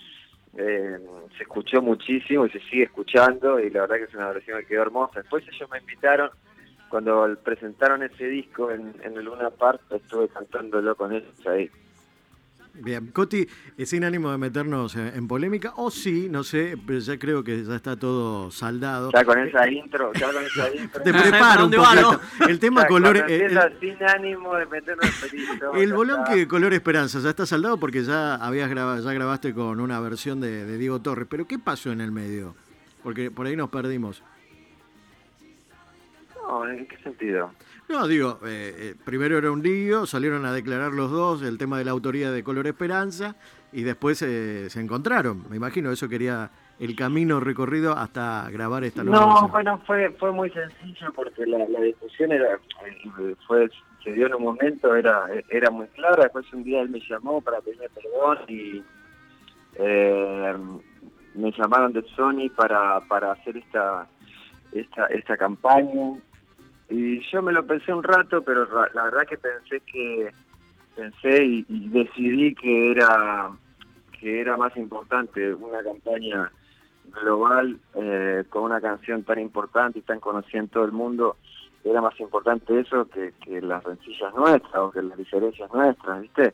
eh, 0.56 0.98
se 1.36 1.44
escuchó 1.44 1.80
muchísimo 1.80 2.44
y 2.46 2.50
se 2.50 2.58
sigue 2.60 2.84
escuchando. 2.84 3.60
Y 3.60 3.70
la 3.70 3.82
verdad 3.82 3.96
que 3.96 4.04
es 4.04 4.14
una 4.14 4.32
versión 4.32 4.58
que 4.60 4.66
quedó 4.66 4.82
hermosa. 4.82 5.20
Después 5.20 5.44
ellos 5.48 5.70
me 5.70 5.78
invitaron 5.78 6.30
cuando 6.88 7.36
presentaron 7.44 8.02
ese 8.02 8.26
disco 8.26 8.70
en, 8.72 8.94
en 9.04 9.16
el 9.16 9.24
Luna 9.24 9.50
Park, 9.50 9.80
estuve 9.90 10.28
cantándolo 10.28 10.96
con 10.96 11.12
ellos 11.12 11.32
ahí. 11.46 11.70
Bien, 12.82 13.08
Coti, 13.08 13.46
eh, 13.76 13.84
sin 13.86 14.04
ánimo 14.04 14.30
de 14.32 14.38
meternos 14.38 14.96
en 14.96 15.28
polémica, 15.28 15.74
o 15.76 15.90
sí, 15.90 16.28
no 16.30 16.42
sé, 16.42 16.78
pero 16.86 16.98
ya 16.98 17.18
creo 17.18 17.44
que 17.44 17.62
ya 17.62 17.76
está 17.76 17.96
todo 17.98 18.50
saldado. 18.50 19.10
Ya 19.12 19.22
con 19.24 19.38
esa 19.38 19.68
intro, 19.70 20.12
ya 20.14 20.32
con 20.32 20.42
esa 20.44 20.74
intro. 20.74 21.02
Te 21.02 21.12
No 21.12 21.20
preparo 21.20 21.64
un 21.66 21.70
dónde 21.70 21.76
va, 21.76 22.10
poquito. 22.12 22.20
El 22.48 22.58
tema 22.58 22.82
Ya, 22.82 22.88
cuando 22.88 23.12
eh, 23.14 23.24
el- 23.46 23.60
sin 23.80 24.02
ánimo 24.02 24.54
de 24.56 24.66
meternos 24.66 25.10
en. 25.32 25.78
El 25.78 25.92
bolón 25.92 26.24
que 26.24 26.48
color 26.48 26.72
esperanza 26.72 27.20
ya 27.20 27.30
está 27.30 27.44
saldado 27.44 27.78
porque 27.78 28.02
ya 28.02 28.36
habías 28.36 28.70
grabado, 28.70 29.04
ya 29.04 29.12
grabaste 29.12 29.52
con 29.52 29.78
una 29.80 30.00
versión 30.00 30.40
de, 30.40 30.64
de 30.64 30.78
Diego 30.78 31.00
Torres. 31.02 31.26
Pero 31.30 31.46
¿qué 31.46 31.58
pasó 31.58 31.92
en 31.92 32.00
el 32.00 32.12
medio? 32.12 32.54
Porque 33.02 33.30
por 33.30 33.46
ahí 33.46 33.56
nos 33.56 33.68
perdimos. 33.68 34.22
No, 36.36 36.66
¿en 36.68 36.86
qué 36.86 36.96
sentido? 36.98 37.52
No, 37.90 38.06
digo, 38.06 38.38
eh, 38.46 38.72
eh, 38.78 38.94
primero 39.04 39.36
era 39.36 39.50
un 39.50 39.64
lío, 39.64 40.06
salieron 40.06 40.46
a 40.46 40.52
declarar 40.52 40.92
los 40.92 41.10
dos 41.10 41.42
el 41.42 41.58
tema 41.58 41.76
de 41.76 41.84
la 41.84 41.90
autoría 41.90 42.30
de 42.30 42.44
Color 42.44 42.68
Esperanza 42.68 43.34
y 43.72 43.82
después 43.82 44.22
eh, 44.22 44.70
se 44.70 44.80
encontraron. 44.80 45.44
Me 45.50 45.56
imagino 45.56 45.90
eso 45.90 46.08
quería 46.08 46.50
el 46.78 46.94
camino 46.94 47.40
recorrido 47.40 47.96
hasta 47.96 48.48
grabar 48.52 48.84
esta 48.84 49.02
nueva 49.02 49.26
No, 49.26 49.48
bueno, 49.48 49.82
fue 49.88 50.08
fue 50.20 50.30
muy 50.30 50.50
sencillo 50.50 51.12
porque 51.16 51.44
la, 51.46 51.58
la 51.68 51.80
discusión 51.80 52.30
era 52.30 52.60
eh, 52.86 53.34
fue 53.48 53.68
se 54.04 54.12
dio 54.12 54.28
en 54.28 54.34
un 54.34 54.44
momento, 54.44 54.94
era 54.94 55.24
era 55.48 55.68
muy 55.72 55.88
clara. 55.88 56.22
Después 56.22 56.46
un 56.52 56.62
día 56.62 56.82
él 56.82 56.90
me 56.90 57.00
llamó 57.00 57.40
para 57.40 57.60
pedirme 57.60 57.88
perdón 57.88 58.38
y 58.46 58.84
eh, 59.74 60.54
me 61.34 61.50
llamaron 61.58 61.92
de 61.92 62.04
Sony 62.14 62.48
para, 62.54 63.00
para 63.08 63.32
hacer 63.32 63.56
esta, 63.56 64.06
esta 64.70 65.06
esta 65.06 65.36
campaña 65.36 66.20
y 66.90 67.20
yo 67.30 67.40
me 67.40 67.52
lo 67.52 67.64
pensé 67.64 67.92
un 67.94 68.02
rato, 68.02 68.42
pero 68.42 68.66
la 68.94 69.04
verdad 69.04 69.26
que 69.28 69.38
pensé 69.38 69.80
que 69.80 70.32
pensé 70.96 71.44
y, 71.44 71.66
y 71.68 71.88
decidí 71.88 72.54
que 72.54 72.90
era 72.92 73.50
que 74.20 74.40
era 74.40 74.56
más 74.56 74.76
importante 74.76 75.54
una 75.54 75.82
campaña 75.82 76.52
global 77.22 77.78
eh, 77.94 78.44
con 78.50 78.64
una 78.64 78.80
canción 78.80 79.24
tan 79.24 79.38
importante 79.38 80.00
y 80.00 80.02
tan 80.02 80.20
conocida 80.20 80.60
en 80.60 80.68
todo 80.68 80.84
el 80.84 80.92
mundo. 80.92 81.36
Era 81.82 82.02
más 82.02 82.18
importante 82.20 82.78
eso 82.78 83.08
que, 83.08 83.32
que 83.42 83.62
las 83.62 83.82
rencillas 83.82 84.34
nuestras 84.34 84.76
o 84.76 84.90
que 84.90 85.00
las 85.00 85.16
diferencias 85.16 85.72
nuestras, 85.72 86.20
¿viste? 86.20 86.52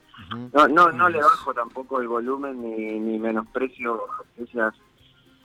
No, 0.53 0.69
no, 0.69 0.93
no 0.93 1.09
le 1.09 1.19
bajo 1.19 1.53
tampoco 1.53 2.01
el 2.01 2.07
volumen 2.07 2.63
ni, 2.63 3.01
ni 3.01 3.19
menosprecio 3.19 4.05
aquellas, 4.21 4.73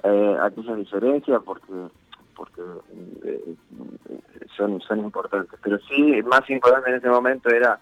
eh, 0.04 0.38
aquellas 0.40 0.78
diferencias 0.78 1.42
porque 1.44 1.74
porque 2.42 2.62
eh, 3.24 3.56
son, 4.58 4.82
son 4.82 5.00
importantes. 5.00 5.60
Pero 5.62 5.78
sí, 5.88 6.24
más 6.24 6.50
importante 6.50 6.90
en 6.90 6.96
ese 6.96 7.08
momento 7.08 7.50
era 7.50 7.80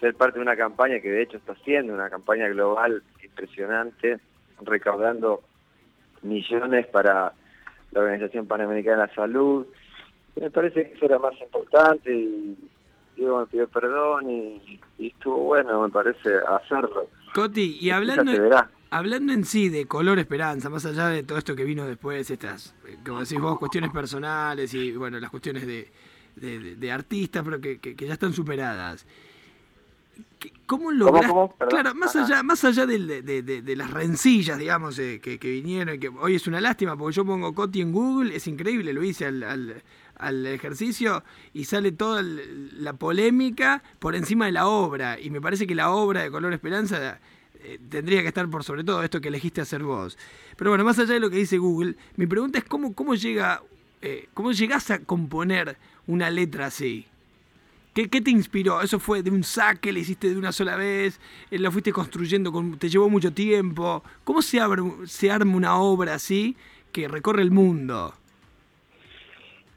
ser 0.00 0.16
parte 0.16 0.38
de 0.38 0.42
una 0.42 0.56
campaña 0.56 0.98
que 0.98 1.08
de 1.08 1.22
hecho 1.22 1.36
está 1.36 1.52
haciendo, 1.52 1.94
una 1.94 2.10
campaña 2.10 2.48
global 2.48 3.00
impresionante, 3.22 4.18
recaudando 4.62 5.42
millones 6.22 6.88
para 6.88 7.32
la 7.92 8.00
Organización 8.00 8.46
Panamericana 8.46 9.02
de 9.02 9.06
la 9.06 9.14
Salud. 9.14 9.66
Me 10.34 10.50
parece 10.50 10.88
que 10.88 10.94
eso 10.96 11.04
era 11.04 11.20
más 11.20 11.40
importante 11.40 12.12
y 12.12 12.58
Diego 13.14 13.38
me 13.38 13.46
pidió 13.46 13.68
perdón 13.68 14.28
y, 14.28 14.80
y 14.98 15.08
estuvo 15.08 15.36
bueno, 15.44 15.82
me 15.82 15.90
parece, 15.90 16.38
hacerlo. 16.48 17.06
Coti, 17.34 17.78
y 17.80 17.90
hablando. 17.90 18.32
Hablando 18.92 19.32
en 19.32 19.44
sí 19.44 19.68
de 19.68 19.86
color 19.86 20.18
esperanza, 20.18 20.68
más 20.70 20.84
allá 20.86 21.08
de 21.08 21.22
todo 21.22 21.38
esto 21.38 21.56
que 21.56 21.64
vino 21.64 21.86
después, 21.86 22.30
estas, 22.30 22.74
eh, 22.86 22.98
como 23.04 23.20
decís 23.20 23.40
vos, 23.40 23.58
cuestiones 23.58 23.90
personales 23.90 24.72
y 24.74 24.92
bueno, 24.92 25.18
las 25.18 25.30
cuestiones 25.30 25.66
de, 25.66 25.90
de, 26.36 26.58
de- 26.58 26.76
de 26.76 26.92
artistas, 26.92 27.42
pero 27.44 27.60
que, 27.60 27.78
que- 27.78 27.94
que 27.96 28.06
ya 28.06 28.12
están 28.14 28.32
superadas. 28.32 29.06
¿Qué- 30.38 30.52
¿Cómo? 30.66 30.90
Perdón. 30.90 31.50
Claro, 31.68 31.94
más 31.94 32.14
Ajá. 32.16 32.24
allá, 32.26 32.42
más 32.42 32.64
allá 32.64 32.84
de, 32.86 33.74
las 33.76 33.90
rencillas, 33.90 34.58
digamos, 34.58 34.98
eh, 34.98 35.20
que, 35.22 35.38
que 35.38 35.50
vinieron, 35.50 35.94
y 35.94 35.98
que 35.98 36.08
hoy 36.08 36.34
es 36.34 36.46
una 36.46 36.60
lástima, 36.60 36.96
porque 36.96 37.14
yo 37.16 37.24
pongo 37.24 37.54
Coti 37.54 37.80
en 37.80 37.92
Google, 37.92 38.34
es 38.36 38.46
increíble, 38.46 38.92
lo 38.92 39.02
hice 39.02 39.26
al, 39.26 39.42
al- 39.42 39.82
al 40.16 40.46
ejercicio 40.46 41.24
y 41.54 41.64
sale 41.64 41.92
toda 41.92 42.20
el- 42.20 42.82
la 42.84 42.92
polémica 42.92 43.82
por 43.98 44.14
encima 44.14 44.46
de 44.46 44.52
la 44.52 44.66
obra, 44.68 45.18
y 45.18 45.30
me 45.30 45.40
parece 45.40 45.66
que 45.66 45.74
la 45.74 45.90
obra 45.90 46.22
de 46.22 46.30
Color 46.30 46.52
Esperanza 46.52 47.18
eh, 47.64 47.78
tendría 47.88 48.22
que 48.22 48.28
estar 48.28 48.48
por 48.48 48.64
sobre 48.64 48.84
todo 48.84 49.02
esto 49.02 49.20
que 49.20 49.28
elegiste 49.28 49.60
hacer 49.60 49.82
vos. 49.82 50.18
Pero 50.56 50.70
bueno, 50.70 50.84
más 50.84 50.98
allá 50.98 51.14
de 51.14 51.20
lo 51.20 51.30
que 51.30 51.36
dice 51.36 51.58
Google, 51.58 51.96
mi 52.16 52.26
pregunta 52.26 52.58
es 52.58 52.64
cómo, 52.64 52.94
cómo 52.94 53.14
llega, 53.14 53.62
eh, 54.00 54.28
cómo 54.34 54.50
a 54.50 54.98
componer 55.00 55.76
una 56.06 56.30
letra 56.30 56.66
así. 56.66 57.06
¿Qué, 57.94 58.08
qué 58.08 58.20
te 58.20 58.30
inspiró? 58.30 58.80
¿Eso 58.80 58.98
fue 58.98 59.22
de 59.22 59.30
un 59.30 59.44
saque? 59.44 59.92
¿Le 59.92 60.00
hiciste 60.00 60.30
de 60.30 60.36
una 60.36 60.50
sola 60.50 60.76
vez? 60.76 61.20
Eh, 61.50 61.58
¿Lo 61.58 61.70
fuiste 61.70 61.92
construyendo? 61.92 62.50
Con, 62.50 62.78
¿Te 62.78 62.88
llevó 62.88 63.08
mucho 63.08 63.32
tiempo? 63.32 64.02
¿Cómo 64.24 64.42
se, 64.42 64.58
se 65.06 65.30
arma 65.30 65.56
una 65.56 65.76
obra 65.76 66.14
así 66.14 66.56
que 66.90 67.06
recorre 67.06 67.42
el 67.42 67.50
mundo? 67.50 68.14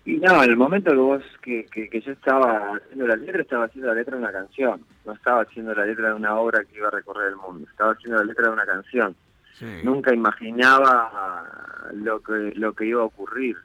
Y 0.05 0.17
no, 0.17 0.43
en 0.43 0.49
el 0.51 0.55
momento 0.57 0.91
que 0.91 0.97
vos, 0.97 1.23
que, 1.41 1.65
que, 1.65 1.89
que 1.89 1.99
yo 2.01 2.11
estaba 2.11 2.75
haciendo 2.75 3.07
la 3.07 3.15
letra, 3.15 3.41
estaba 3.41 3.65
haciendo 3.65 3.87
la 3.89 3.95
letra 3.95 4.15
de 4.15 4.21
una 4.23 4.31
canción. 4.31 4.81
No 5.03 5.13
estaba 5.13 5.41
haciendo 5.41 5.73
la 5.73 5.85
letra 5.85 6.09
de 6.09 6.13
una 6.13 6.35
obra 6.35 6.63
que 6.63 6.77
iba 6.77 6.87
a 6.89 6.91
recorrer 6.91 7.29
el 7.29 7.35
mundo. 7.37 7.67
Estaba 7.71 7.93
haciendo 7.93 8.19
la 8.19 8.25
letra 8.25 8.45
de 8.47 8.53
una 8.53 8.65
canción. 8.65 9.15
Sí. 9.53 9.65
Nunca 9.83 10.13
imaginaba 10.13 11.89
lo 11.93 12.21
que, 12.21 12.53
lo 12.55 12.73
que 12.73 12.85
iba 12.85 13.01
a 13.01 13.05
ocurrir. 13.05 13.55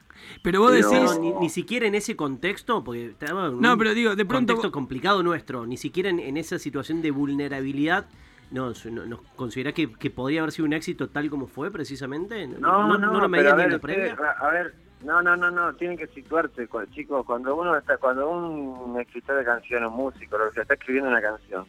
Pero 0.43 0.61
vos 0.61 0.73
Pero- 0.73 0.89
decís... 0.91 1.17
No, 1.17 1.21
ni, 1.21 1.33
ni 1.41 1.49
siquiera 1.51 1.87
en 1.87 1.95
ese 1.95 2.17
contexto, 2.17 2.83
porque 2.85 3.07
estamos 3.07 3.53
en 3.53 3.61
No, 3.61 3.73
un 3.73 3.79
pero 3.79 3.93
digo, 3.93 4.17
de 4.17 4.25
pronto 4.25 4.55
contexto 4.55 4.73
complicado 4.73 5.23
nuestro, 5.23 5.67
ni 5.67 5.77
siquiera 5.77 6.09
en, 6.11 6.21
en 6.21 6.37
esa 6.37 6.59
situación 6.59 7.03
de 7.03 7.11
vulnerabilidad, 7.11 8.07
¿nos, 8.51 8.87
no, 8.87 9.05
nos 9.05 9.21
considerás 9.37 9.75
que, 9.75 9.93
que 9.93 10.11
podría 10.11 10.41
haber 10.41 10.53
sido 10.53 10.67
un 10.67 10.73
éxito 10.75 11.09
tal 11.09 11.29
como 11.29 11.47
fue 11.49 11.71
precisamente? 11.71 12.47
No, 12.47 12.87
no, 12.97 12.99
lo 12.99 13.13
pero 13.13 13.29
medías 13.29 13.53
a 13.53 13.57
ni 13.57 13.71
la 13.71 13.77
ustedes, 13.77 14.15
previa? 14.15 14.31
a, 14.41 14.47
a 14.47 14.51
ver, 14.53 14.75
no, 15.05 15.23
no, 15.23 15.37
no, 15.37 15.51
no, 15.51 15.73
tienen 15.75 15.97
que 15.97 16.07
situarse, 16.09 16.69
chicos, 16.93 17.25
cuando 17.27 17.55
uno 17.57 17.77
está, 17.77 17.97
cuando 17.97 18.29
un 18.31 19.01
escritor 19.01 19.37
de 19.39 19.45
canción, 19.45 19.85
un 19.87 19.95
músico, 19.95 20.37
lo 20.39 20.49
que 20.49 20.55
sea, 20.55 20.63
está 20.63 20.75
escribiendo 20.75 21.11
una 21.11 21.23
canción, 21.23 21.65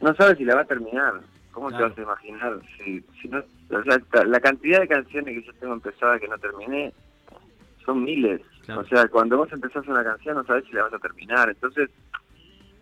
no 0.00 0.14
sabe 0.14 0.36
si 0.36 0.44
la 0.44 0.54
va 0.56 0.62
a 0.62 0.66
terminar. 0.66 1.14
¿Cómo 1.52 1.68
Claro. 1.68 1.92
te 1.92 2.04
vas 2.04 2.20
a 2.22 2.26
imaginar? 2.28 2.60
Si, 2.78 3.00
si 3.20 3.28
no, 3.28 3.38
o 3.40 3.82
sea, 3.82 4.24
la 4.24 4.38
cantidad 4.40 4.80
de 4.80 4.86
canciones 4.88 5.34
que 5.34 5.42
yo 5.46 5.52
tengo 5.54 5.74
empezadas 5.74 6.20
que 6.20 6.28
no 6.28 6.38
terminé 6.38 6.92
son 7.84 8.04
miles. 8.04 8.40
Claro. 8.64 8.82
O 8.82 8.84
sea, 8.84 9.08
cuando 9.08 9.36
vos 9.38 9.52
empezás 9.52 9.84
una 9.88 10.04
canción 10.04 10.36
no 10.36 10.44
sabes 10.44 10.64
si 10.66 10.72
la 10.72 10.84
vas 10.84 10.94
a 10.94 10.98
terminar. 11.00 11.48
Entonces, 11.48 11.90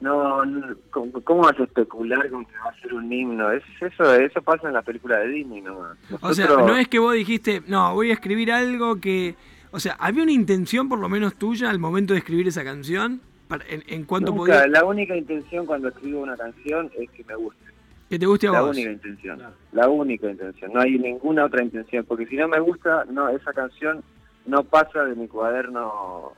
no, 0.01 0.45
no, 0.45 0.77
¿cómo, 0.91 1.13
cómo 1.25 1.43
vas 1.45 1.59
a 1.59 1.65
especular 1.65 2.29
con 2.31 2.45
que 2.45 2.53
va 2.59 2.71
a 2.71 2.81
ser 2.81 2.93
un 2.95 3.11
himno? 3.13 3.51
Es, 3.53 3.63
eso 3.81 4.15
eso 4.15 4.43
pasa 4.43 4.69
en 4.69 4.75
la 4.75 4.83
película 4.83 5.17
de 5.19 5.29
Disney 5.29 5.63
nomás. 5.63 5.97
O 6.21 6.35
sea, 6.35 6.45
Nosotros- 6.47 6.67
no 6.69 6.77
es 6.77 6.89
que 6.89 6.99
vos 6.99 7.15
dijiste, 7.15 7.63
no, 7.67 7.95
voy 7.95 8.11
a 8.11 8.15
escribir 8.15 8.53
algo 8.53 9.01
que... 9.01 9.35
O 9.79 9.81
sea, 9.81 9.95
¿había 10.01 10.25
una 10.25 10.33
intención 10.33 10.89
por 10.89 10.99
lo 10.99 11.09
menos 11.09 11.37
tuya 11.37 11.71
al 11.71 11.79
momento 11.79 12.13
de 12.13 12.19
escribir 12.19 12.49
esa 12.49 12.65
canción? 12.65 13.21
En, 13.69 13.85
en 13.87 14.03
cuanto 14.07 14.33
Nunca, 14.33 14.55
podía... 14.55 14.67
La 14.67 14.85
única 14.85 15.17
intención 15.17 15.67
cuando 15.67 15.87
escribo 15.87 16.21
una 16.21 16.37
canción 16.37 16.91
es 16.99 17.09
que 17.13 17.23
me 17.23 17.37
guste. 17.37 17.65
Que 18.11 18.19
te 18.19 18.27
guste 18.27 18.49
a 18.49 18.51
La 18.51 18.63
vos. 18.63 18.71
única 18.77 18.91
intención. 18.91 19.39
Claro. 19.39 19.55
La 19.71 19.89
única 19.89 20.29
intención. 20.29 20.73
No 20.73 20.81
hay 20.81 20.99
ninguna 20.99 21.45
otra 21.45 21.63
intención. 21.63 22.05
Porque 22.07 22.27
si 22.27 22.35
no 22.35 22.49
me 22.49 22.59
gusta, 22.59 23.05
no 23.05 23.29
esa 23.29 23.53
canción 23.53 24.03
no 24.47 24.65
pasa 24.65 25.05
de 25.05 25.15
mi 25.15 25.29
cuaderno 25.29 26.33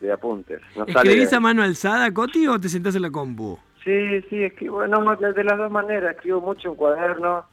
de 0.00 0.12
apuntes. 0.12 0.62
No 0.74 0.86
¿Escribís 0.86 1.34
a 1.34 1.40
mano 1.40 1.62
alzada, 1.62 2.10
Coti, 2.14 2.46
o 2.46 2.58
te 2.58 2.70
sentás 2.70 2.96
en 2.96 3.02
la 3.02 3.10
compu? 3.10 3.58
Sí, 3.84 4.22
sí, 4.30 4.42
escribo 4.42 4.86
no, 4.86 5.16
de 5.16 5.44
las 5.44 5.58
dos 5.58 5.70
maneras. 5.70 6.16
Escribo 6.16 6.40
mucho 6.40 6.70
en 6.70 6.76
cuaderno. 6.76 7.44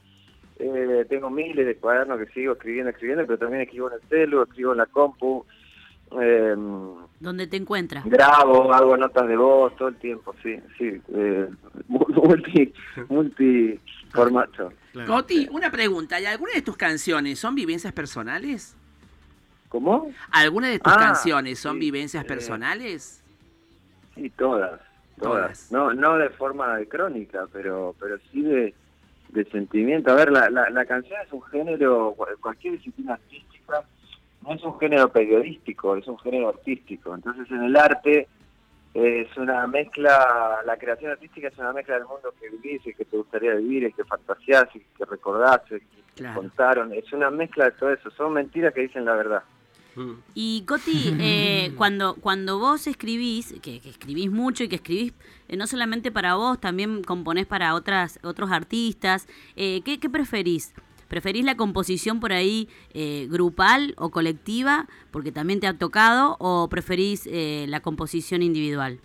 Eh, 0.60 1.06
tengo 1.10 1.30
miles 1.30 1.66
de 1.66 1.76
cuadernos 1.78 2.20
que 2.20 2.28
sigo 2.34 2.54
escribiendo, 2.54 2.90
escribiendo, 2.92 3.26
pero 3.26 3.40
también 3.40 3.62
escribo 3.64 3.90
en 3.90 3.96
el 3.96 4.02
celu, 4.10 4.44
escribo 4.44 4.72
en 4.72 4.78
la 4.78 4.86
compu. 4.88 5.46
Eh, 6.22 6.56
¿Dónde 7.20 7.48
te 7.48 7.58
encuentras? 7.58 8.06
grabo, 8.06 8.74
hago 8.74 8.96
notas 8.96 9.28
de 9.28 9.36
voz 9.36 9.76
todo 9.76 9.90
el 9.90 9.96
tiempo, 9.98 10.34
sí, 10.42 10.58
sí. 10.78 11.02
Eh, 11.14 11.48
multi, 11.88 12.74
multi 13.10 13.80
formato. 14.12 14.72
Claro. 14.94 15.14
Coti, 15.14 15.48
una 15.52 15.70
pregunta. 15.70 16.20
¿Y 16.20 16.26
alguna 16.26 16.54
de 16.54 16.62
tus 16.62 16.78
canciones 16.78 17.40
son 17.40 17.56
vivencias 17.56 17.92
personales? 17.94 18.76
¿Cómo? 19.70 20.12
¿Alguna 20.32 20.70
de 20.70 20.80
tus 20.80 20.94
Ah, 20.94 20.98
canciones 20.98 21.60
son 21.60 21.74
sí, 21.74 21.80
vivencias 21.80 22.24
eh, 22.24 22.28
personales? 22.28 23.22
Sí, 24.16 24.30
todas, 24.32 24.80
Todas. 25.20 25.70
todas. 25.70 25.72
No, 25.72 25.94
no 25.94 26.18
de 26.18 26.30
forma 26.30 26.78
de 26.78 26.88
crónica, 26.88 27.48
pero, 27.52 27.94
pero 28.00 28.18
sí 28.32 28.42
de, 28.44 28.74
de 29.30 29.46
sentimiento. 29.46 30.12
A 30.12 30.16
ver, 30.16 30.32
la, 30.32 30.50
la, 30.50 30.70
la 30.70 30.86
canción 30.86 31.20
es 31.26 31.32
un 31.32 31.42
género, 31.44 32.14
cual- 32.16 32.38
cualquier 32.42 32.74
disciplina 32.74 33.14
artística, 33.14 33.84
no 34.42 34.54
es 34.54 34.64
un 34.64 34.80
género 34.80 35.10
periodístico, 35.12 35.96
es 35.96 36.08
un 36.08 36.18
género 36.20 36.50
artístico. 36.50 37.14
Entonces 37.16 37.50
en 37.52 37.64
el 37.64 37.76
arte 37.76 38.28
eh, 38.94 39.28
es 39.30 39.38
una 39.38 39.68
mezcla, 39.68 40.60
la 40.66 40.78
creación 40.78 41.12
artística 41.12 41.50
es 41.50 41.58
una 41.58 41.74
mezcla 41.74 41.96
del 41.96 42.06
mundo 42.06 42.34
que 42.40 42.50
vivís, 42.50 42.86
el 42.88 42.96
que 42.96 43.06
te 43.06 43.18
gustaría 43.18 43.54
vivir, 43.56 43.84
el 43.86 43.94
que 43.94 44.04
fantaseás, 44.06 44.68
el 44.76 44.82
que 44.98 45.06
recordás, 45.06 45.62
el 45.72 45.80
que 45.82 45.98
Claro. 46.18 46.42
contaron. 46.42 46.94
Es 46.94 47.14
una 47.14 47.30
mezcla 47.30 47.66
de 47.66 47.72
todo 47.74 47.92
eso, 47.92 48.10
son 48.10 48.34
mentiras 48.34 48.74
que 48.74 48.82
dicen 48.82 49.06
la 49.06 49.14
verdad. 49.16 49.44
Y 50.36 50.64
Coti, 50.68 51.16
eh, 51.20 51.74
cuando, 51.78 52.16
cuando 52.16 52.60
vos 52.60 52.88
escribís, 52.88 53.54
que, 53.62 53.80
que 53.80 53.90
escribís 53.90 54.32
mucho 54.32 54.64
y 54.64 54.68
que 54.68 54.76
escribís 54.76 55.14
eh, 55.48 55.58
no 55.58 55.68
solamente 55.68 56.12
para 56.12 56.36
vos, 56.36 56.60
también 56.60 57.04
componés 57.04 57.46
para 57.46 57.74
otras, 57.74 58.20
otros 58.24 58.52
artistas, 58.52 59.28
eh, 59.56 59.82
¿qué, 59.84 60.00
qué 60.00 60.10
preferís? 60.10 60.74
¿Preferís 61.08 61.46
la 61.46 61.56
composición 61.56 62.20
por 62.20 62.34
ahí 62.34 62.68
eh, 62.94 63.28
grupal 63.30 63.94
o 63.98 64.10
colectiva, 64.10 64.88
porque 65.12 65.32
también 65.32 65.60
te 65.60 65.68
ha 65.68 65.78
tocado, 65.78 66.36
o 66.40 66.68
preferís 66.68 67.28
eh, 67.28 67.66
la 67.70 67.80
composición 67.80 68.42
individual? 68.42 69.00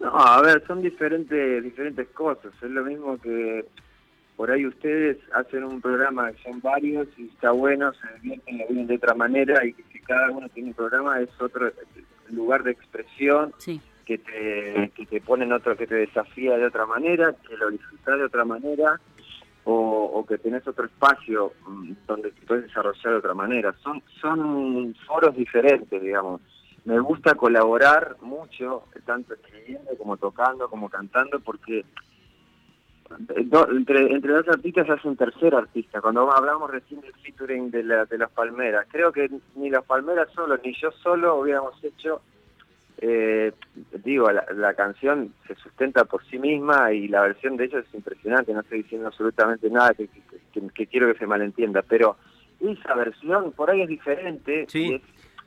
No, 0.00 0.16
a 0.16 0.42
ver, 0.42 0.64
son 0.66 0.82
diferentes 0.82 1.62
diferentes 1.62 2.08
cosas. 2.08 2.52
Es 2.60 2.70
lo 2.70 2.84
mismo 2.84 3.16
que 3.18 3.64
por 4.36 4.50
ahí 4.50 4.66
ustedes 4.66 5.18
hacen 5.34 5.64
un 5.64 5.80
programa 5.80 6.30
son 6.42 6.60
varios 6.60 7.06
y 7.16 7.26
está 7.28 7.50
bueno, 7.52 7.92
se 7.94 8.20
divierten, 8.20 8.58
lo 8.58 8.66
viven 8.68 8.86
de 8.86 8.96
otra 8.96 9.14
manera 9.14 9.64
y 9.64 9.72
que 9.74 9.82
si 9.92 10.00
cada 10.00 10.30
uno 10.30 10.48
tiene 10.48 10.70
un 10.70 10.74
programa 10.74 11.20
es 11.20 11.28
otro 11.40 11.70
lugar 12.30 12.62
de 12.62 12.72
expresión 12.72 13.52
Sí. 13.58 13.80
que 14.06 14.18
te, 14.18 14.90
que 14.96 15.06
te 15.06 15.20
ponen 15.20 15.52
otro, 15.52 15.76
que 15.76 15.86
te 15.86 15.94
desafía 15.96 16.56
de 16.56 16.66
otra 16.66 16.86
manera, 16.86 17.34
que 17.46 17.56
lo 17.56 17.70
disfrutás 17.70 18.18
de 18.18 18.24
otra 18.24 18.44
manera 18.44 18.98
o, 19.64 19.74
o 20.14 20.26
que 20.26 20.38
tenés 20.38 20.66
otro 20.66 20.86
espacio 20.86 21.52
mm, 21.68 21.92
donde 22.06 22.32
te 22.32 22.46
puedes 22.46 22.64
desarrollar 22.64 23.12
de 23.12 23.18
otra 23.18 23.34
manera. 23.34 23.72
Son, 23.82 24.02
son 24.20 24.94
foros 25.06 25.36
diferentes, 25.36 26.02
digamos. 26.02 26.40
Me 26.84 26.98
gusta 26.98 27.36
colaborar 27.36 28.16
mucho, 28.22 28.84
tanto 29.06 29.34
escribiendo 29.34 29.90
como 29.98 30.16
tocando, 30.16 30.68
como 30.68 30.88
cantando, 30.88 31.38
porque 31.38 31.80
eh, 31.80 31.84
do- 33.18 33.68
entre, 33.70 34.12
entre 34.12 34.32
dos 34.32 34.48
artistas 34.48 34.88
hace 34.90 35.08
un 35.08 35.16
tercer 35.16 35.54
artista. 35.54 36.00
Cuando 36.00 36.30
hablamos 36.32 36.70
recién 36.70 37.00
del 37.00 37.12
featuring 37.14 37.70
de, 37.70 37.82
la, 37.84 38.04
de 38.06 38.18
las 38.18 38.30
Palmeras, 38.30 38.86
creo 38.90 39.12
que 39.12 39.30
ni 39.56 39.70
las 39.70 39.84
Palmeras 39.84 40.28
solo, 40.34 40.58
ni 40.64 40.74
yo 40.74 40.90
solo 40.92 41.36
hubiéramos 41.40 41.82
hecho 41.84 42.22
eh, 43.04 43.52
digo, 44.04 44.30
la, 44.30 44.44
la 44.54 44.74
canción 44.74 45.32
se 45.48 45.56
sustenta 45.56 46.04
por 46.04 46.24
sí 46.26 46.38
misma 46.38 46.92
y 46.92 47.08
la 47.08 47.22
versión 47.22 47.56
de 47.56 47.64
ellos 47.64 47.84
es 47.88 47.94
impresionante, 47.94 48.52
no 48.54 48.60
estoy 48.60 48.82
diciendo 48.82 49.08
absolutamente 49.08 49.68
nada 49.70 49.92
que, 49.94 50.06
que- 50.06 50.20
que- 50.52 50.68
que 50.72 50.86
quiero 50.86 51.12
que 51.12 51.18
se 51.18 51.26
malentienda, 51.26 51.82
pero 51.82 52.16
esa 52.60 52.94
versión 52.94 53.50
por 53.52 53.70
ahí 53.70 53.82
es 53.82 53.88
diferente. 53.88 54.66
Sí. 54.68 54.90
y 54.90 54.94
es 54.94 55.02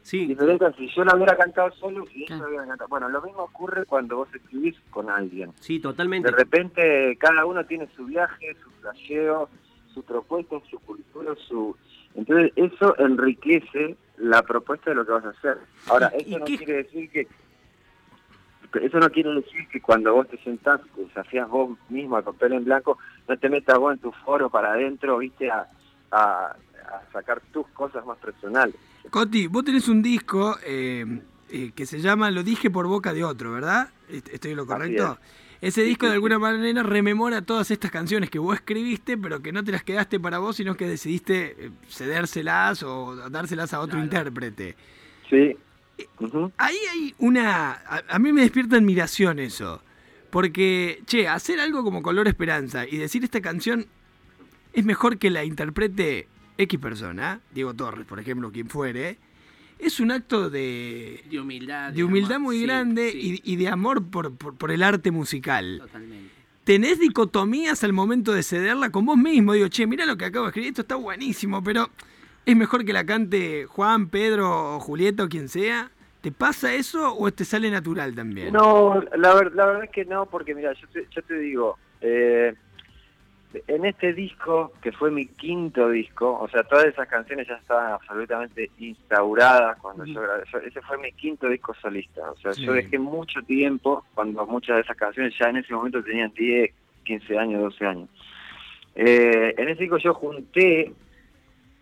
Sí, 0.05 0.27
diferente 0.27 0.71
si 0.77 0.88
yo 0.95 1.03
la 1.03 1.15
hubiera 1.15 1.35
cantado 1.35 1.71
solo 1.71 2.05
y 2.13 2.17
ellos 2.25 2.27
Claro. 2.27 2.43
la 2.43 2.47
hubieran 2.50 2.67
cantado. 2.69 2.88
Bueno, 2.89 3.09
lo 3.09 3.21
mismo 3.24 3.41
ocurre 3.41 3.85
cuando 3.88 4.17
vos 4.17 4.29
escribís 4.35 4.75
con 4.91 5.09
alguien. 5.09 5.51
sí, 5.59 5.79
totalmente. 5.79 6.29
De 6.29 6.38
repente 6.38 7.17
cada 7.19 7.43
uno 7.43 7.65
tiene 7.65 7.88
su 7.95 8.05
viaje, 8.05 8.55
su 8.63 8.69
flasheo, 8.81 9.50
su 9.95 10.03
propuesta, 10.03 10.57
su 10.69 10.77
cultura, 10.81 11.33
su... 11.47 11.75
Entonces 12.13 12.51
eso 12.55 12.95
enriquece 13.00 13.97
la 14.17 14.43
propuesta 14.43 14.91
de 14.91 14.95
lo 14.97 15.05
que 15.07 15.12
vas 15.13 15.25
a 15.25 15.29
hacer. 15.29 15.57
Ahora, 15.88 16.12
¿Y- 16.19 16.21
y 16.21 16.35
eso 16.35 16.39
no 16.39 16.45
qué- 16.45 16.57
quiere 16.57 16.74
decir 16.83 17.09
que... 17.09 17.27
Eso 18.81 19.00
no 19.00 19.09
quiere 19.09 19.33
decir 19.33 19.67
que 19.69 19.81
cuando 19.81 20.13
vos 20.13 20.27
te 20.27 20.38
sentás, 20.43 20.81
te 20.95 21.01
desafías 21.01 21.50
vos 21.50 21.77
mismo 21.89 22.15
a 22.17 22.21
papel 22.21 22.53
en 22.53 22.65
blanco, 22.65 23.00
no 23.27 23.38
te 23.39 23.50
metas 23.50 23.79
vos 23.79 23.93
en 23.93 24.00
tu 24.00 24.12
foro 24.12 24.50
para 24.51 24.74
adentro, 24.74 25.17
viste, 25.17 25.50
a, 25.50 25.65
a, 26.12 26.47
a 26.47 27.12
sacar 27.12 27.41
tus 27.51 27.65
cosas 27.69 28.05
más 28.05 28.17
personales. 28.19 28.75
Coti, 29.09 29.47
vos 29.47 29.63
tenés 29.63 29.88
un 29.88 30.01
disco 30.01 30.57
eh, 30.65 31.21
eh, 31.50 31.71
que 31.75 31.85
se 31.85 32.00
llama 32.00 32.31
Lo 32.31 32.43
dije 32.43 32.69
por 32.69 32.88
boca 32.88 33.13
de 33.13 33.24
otro, 33.24 33.51
¿verdad? 33.51 33.89
Est- 34.09 34.29
¿Estoy 34.29 34.51
en 34.51 34.57
lo 34.57 34.65
correcto? 34.65 35.19
Ese 35.62 35.83
disco 35.83 36.05
de 36.05 36.13
alguna 36.13 36.38
manera 36.38 36.83
rememora 36.83 37.41
todas 37.41 37.71
estas 37.71 37.89
canciones 37.89 38.29
que 38.29 38.39
vos 38.39 38.55
escribiste, 38.55 39.17
pero 39.17 39.41
que 39.41 39.51
no 39.51 39.63
te 39.63 39.71
las 39.71 39.83
quedaste 39.83 40.19
para 40.19 40.38
vos, 40.39 40.57
sino 40.57 40.75
que 40.75 40.88
decidiste 40.88 41.55
eh, 41.57 41.71
cedérselas 41.89 42.83
o 42.83 43.15
dárselas 43.29 43.74
a 43.74 43.79
otro 43.79 44.00
intérprete. 44.00 44.75
Sí. 45.29 45.55
Ahí 46.57 46.77
hay 46.91 47.15
una... 47.19 47.71
A, 47.71 48.03
a 48.09 48.19
mí 48.19 48.33
me 48.33 48.41
despierta 48.41 48.75
admiración 48.75 49.39
eso. 49.39 49.81
Porque, 50.29 51.01
che, 51.05 51.27
hacer 51.29 51.59
algo 51.62 51.83
como 51.83 52.01
Color 52.03 52.27
Esperanza 52.27 52.85
y 52.85 52.97
decir 52.97 53.24
esta 53.24 53.39
canción 53.39 53.88
es 54.74 54.83
mejor 54.83 55.17
que 55.17 55.29
la 55.29 55.45
interprete 55.45 56.27
X 56.57 56.79
persona, 56.79 57.39
Diego 57.53 57.74
Torres, 57.74 58.05
por 58.05 58.19
ejemplo, 58.19 58.51
quien 58.51 58.69
fuere, 58.69 59.17
es 59.77 60.00
un 60.00 60.12
acto 60.12 60.50
de, 60.50 61.24
De 61.29 61.39
humildad. 61.39 61.91
de 61.91 62.03
humildad 62.03 62.38
amor. 62.38 62.47
muy 62.53 62.59
Sí, 62.59 62.65
grande 62.65 63.12
sí, 63.12 63.41
Y, 63.43 63.53
y 63.53 63.55
de 63.57 63.67
amor 63.67 64.03
por, 64.05 64.33
por- 64.35 64.55
por 64.55 64.71
el 64.71 64.83
arte 64.83 65.12
musical. 65.12 65.79
Totalmente. 65.81 66.29
¿Tenés 66.63 67.00
dicotomías 67.00 67.83
al 67.83 67.93
momento 67.93 68.33
de 68.33 68.41
cederla 68.41 68.89
con 68.89 69.05
vos 69.05 69.17
mismo? 69.17 69.53
Digo, 69.53 69.67
che, 69.67 69.85
mira 69.85 70.05
lo 70.05 70.17
que 70.17 70.25
acabo 70.25 70.45
de 70.45 70.50
escribir, 70.50 70.69
esto 70.69 70.81
está 70.81 70.95
buenísimo, 70.95 71.63
pero 71.63 71.89
¿es 72.45 72.55
mejor 72.55 72.83
que 72.85 72.93
la 72.93 73.05
cante 73.05 73.65
Juan, 73.65 74.07
Pedro 74.07 74.75
o 74.77 74.79
Julieta 74.79 75.25
o 75.25 75.29
quien 75.29 75.47
sea? 75.50 75.91
¿Te 76.21 76.31
pasa 76.31 76.74
eso 76.74 77.15
o 77.15 77.31
te 77.31 77.45
sale 77.45 77.69
natural 77.69 78.15
también? 78.15 78.51
No, 78.51 79.00
la, 79.15 79.35
ver- 79.35 79.53
la 79.53 79.65
verdad 79.67 79.83
es 79.83 79.91
que 79.91 80.05
no, 80.05 80.25
porque 80.25 80.55
mira, 80.55 80.74
yo 80.74 80.88
te, 80.88 81.05
yo 81.15 81.21
te 81.21 81.38
digo, 81.38 81.77
eh, 82.01 82.55
en 83.67 83.85
este 83.85 84.13
disco, 84.13 84.71
que 84.81 84.91
fue 84.91 85.12
mi 85.12 85.25
quinto 85.27 85.89
disco, 85.89 86.38
o 86.39 86.47
sea, 86.50 86.63
todas 86.63 86.85
esas 86.85 87.07
canciones 87.07 87.47
ya 87.47 87.55
estaban 87.55 87.91
absolutamente 87.93 88.69
instauradas 88.79 89.77
cuando 89.79 90.05
yo 90.05 90.21
grabé. 90.21 90.43
yo- 90.51 90.59
ese 90.59 90.81
fue 90.81 90.97
mi 90.97 91.12
quinto 91.13 91.47
disco 91.50 91.74
solista. 91.81 92.31
O 92.31 92.35
sea, 92.38 92.53
Sí. 92.53 92.65
yo 92.65 92.74
dejé 92.74 92.97
mucho 93.00 93.41
tiempo 93.43 94.05
cuando 94.13 94.45
muchas 94.45 94.77
de 94.77 94.81
esas 94.83 94.97
canciones 94.97 95.33
ya 95.39 95.50
en 95.50 95.57
ese 95.57 95.74
momento 95.74 96.03
tenían 96.03 96.31
10, 96.33 96.71
15 97.03 97.38
años, 97.38 97.62
12 97.62 97.85
años. 97.85 98.09
Eh, 98.95 99.53
en 99.57 99.69
ese 99.69 99.81
disco 99.83 99.97
yo 99.97 100.13
junté 100.13 100.93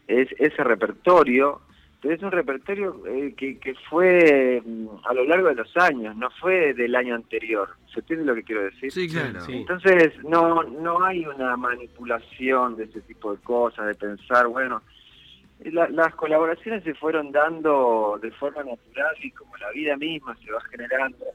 es, 0.07 0.27
ese 0.37 0.63
repertorio, 0.63 1.61
pero 2.03 2.13
es 2.15 2.21
un 2.21 2.31
repertorio 2.31 3.01
eh, 3.07 3.33
que, 3.35 3.57
que 3.57 3.73
fue 3.89 4.61
mm, 4.63 4.87
a 5.05 5.13
lo 5.13 5.23
largo 5.23 5.47
de 5.47 5.55
los 5.55 5.75
años, 5.77 6.15
no 6.17 6.29
fue 6.39 6.73
del 6.75 6.93
año 6.95 7.15
anterior. 7.15 7.69
¿Se 7.93 8.01
entiende 8.01 8.25
lo 8.25 8.35
que 8.35 8.43
quiero 8.43 8.63
decir? 8.65 8.91
Sí, 8.91 9.07
claro. 9.09 9.39
Sí. 9.41 9.53
Entonces, 9.53 10.13
no, 10.25 10.61
no 10.63 11.03
hay 11.05 11.25
una 11.25 11.55
manipulación 11.57 12.75
de 12.75 12.83
ese 12.83 13.01
tipo 13.01 13.33
de 13.33 13.41
cosas, 13.41 13.87
de 13.87 13.95
pensar, 13.95 14.47
bueno, 14.47 14.81
la- 15.63 15.87
las 15.89 16.13
colaboraciones 16.15 16.83
se 16.83 16.93
fueron 16.93 17.31
dando 17.31 18.19
de 18.21 18.31
forma 18.31 18.63
natural 18.63 19.15
y 19.23 19.31
como 19.31 19.55
la 19.57 19.71
vida 19.71 19.95
misma 19.95 20.35
se 20.43 20.51
va 20.51 20.59
generando. 20.69 21.25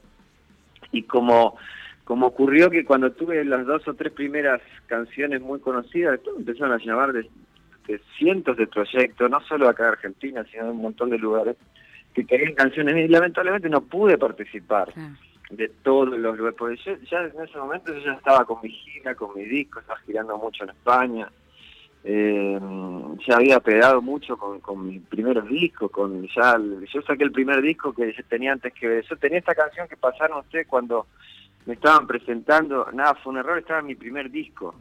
Y 0.91 1.03
como, 1.03 1.57
como 2.03 2.27
ocurrió 2.27 2.69
que 2.69 2.85
cuando 2.85 3.11
tuve 3.11 3.43
las 3.43 3.65
dos 3.65 3.87
o 3.87 3.93
tres 3.95 4.13
primeras 4.13 4.61
canciones 4.87 5.41
muy 5.41 5.59
conocidas, 5.59 6.11
después 6.13 6.37
empezaron 6.37 6.73
a 6.73 6.77
llamar 6.83 7.13
de, 7.13 7.27
de 7.89 7.99
cientos 8.17 8.55
de 8.55 8.67
proyectos, 8.67 9.29
no 9.29 9.41
solo 9.41 9.67
acá 9.67 9.83
en 9.83 9.89
Argentina, 9.89 10.45
sino 10.51 10.65
de 10.65 10.71
un 10.71 10.81
montón 10.81 11.09
de 11.09 11.17
lugares, 11.17 11.57
que 12.13 12.25
querían 12.25 12.53
canciones. 12.53 12.95
Y 12.95 13.07
lamentablemente 13.07 13.67
no 13.69 13.81
pude 13.81 14.17
participar 14.17 14.93
Claro. 14.93 15.15
de 15.49 15.69
todos 15.83 16.09
los 16.09 16.37
lugares, 16.37 16.55
porque 16.57 16.77
yo 16.85 16.93
ya 17.09 17.19
en 17.23 17.41
ese 17.43 17.57
momento 17.57 17.91
yo 17.93 17.99
ya 17.99 18.13
estaba 18.13 18.45
con 18.45 18.59
mi 18.61 18.69
gira, 18.69 19.15
con 19.15 19.35
mi 19.35 19.43
disco, 19.43 19.79
estaba 19.79 19.99
girando 20.01 20.37
mucho 20.37 20.63
en 20.65 20.69
España, 20.69 21.27
eh, 22.03 22.59
ya 23.27 23.35
había 23.35 23.59
pegado 23.59 24.01
mucho 24.01 24.37
con, 24.37 24.59
con 24.61 24.87
mis 24.87 25.01
primeros 25.01 25.47
discos, 25.49 25.91
con 25.91 26.27
ya 26.27 26.53
el- 26.53 26.85
yo 26.93 27.01
saqué 27.01 27.23
el 27.23 27.31
primer 27.31 27.61
disco 27.61 27.91
que 27.93 28.13
tenía 28.29 28.53
antes 28.53 28.71
que 28.73 29.01
yo 29.09 29.17
tenía 29.17 29.39
esta 29.39 29.55
canción 29.55 29.87
que 29.87 29.97
pasaron 29.97 30.39
ustedes 30.39 30.67
cuando 30.67 31.07
me 31.69 31.75
estaban 31.75 32.07
presentando, 32.07 32.87
nada, 32.93 33.13
fue 33.13 33.31
un 33.31 33.37
error, 33.37 33.59
estaba 33.59 33.79
en 33.81 33.85
mi 33.85 33.93
primer 33.95 34.31
disco. 34.31 34.73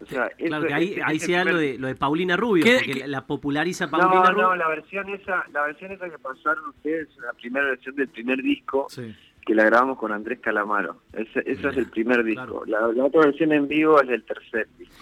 O 0.00 0.04
sea, 0.06 0.28
Claro 0.30 0.64
eso- 0.64 0.66
que 0.66 0.74
ahí, 0.74 0.92
ese- 0.94 1.02
ahí 1.04 1.16
ese 1.16 1.26
se 1.26 1.32
da 1.32 1.44
lo 1.44 1.56
de, 1.58 1.78
lo 1.78 1.86
de 1.86 1.94
Paulina 1.94 2.36
Rubio, 2.36 2.64
¿Qué- 2.64 2.74
porque 2.78 2.92
qué- 2.92 2.98
la- 3.00 3.06
la 3.06 3.26
populariza 3.26 3.88
Paulina 3.88 4.14
No, 4.14 4.30
Rubio. 4.32 4.42
no, 4.42 4.56
la 4.56 4.66
versión 4.68 5.08
esa, 5.10 5.44
la 5.52 5.62
versión 5.66 5.92
esa 5.92 6.10
que 6.10 6.18
pasaron 6.18 6.68
ustedes, 6.70 7.08
la 7.18 7.32
primera 7.34 7.66
versión 7.66 7.94
del 7.94 8.08
primer 8.08 8.42
disco, 8.42 8.86
Sí. 8.90 9.14
que 9.46 9.54
la 9.54 9.62
grabamos 9.64 9.96
con 9.96 10.10
Andrés 10.10 10.40
Calamaro. 10.40 10.96
Ese, 11.12 11.40
ese 11.46 11.68
es 11.68 11.76
el 11.76 11.86
primer 11.88 12.24
disco. 12.24 12.62
Claro. 12.62 12.88
La, 12.88 12.92
la 12.92 13.04
otra 13.04 13.26
versión 13.26 13.52
en 13.52 13.68
vivo 13.68 14.00
es 14.02 14.08
del 14.08 14.24
tercer 14.24 14.66
disco. 14.76 14.94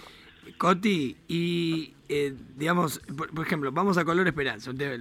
Coti, 0.57 1.17
y 1.27 1.93
eh, 2.09 2.33
digamos, 2.55 2.99
por, 3.17 3.33
por 3.33 3.45
ejemplo, 3.45 3.71
vamos 3.71 3.97
a 3.97 4.05
Color 4.05 4.27
Esperanza. 4.27 4.69
Usted, 4.71 4.99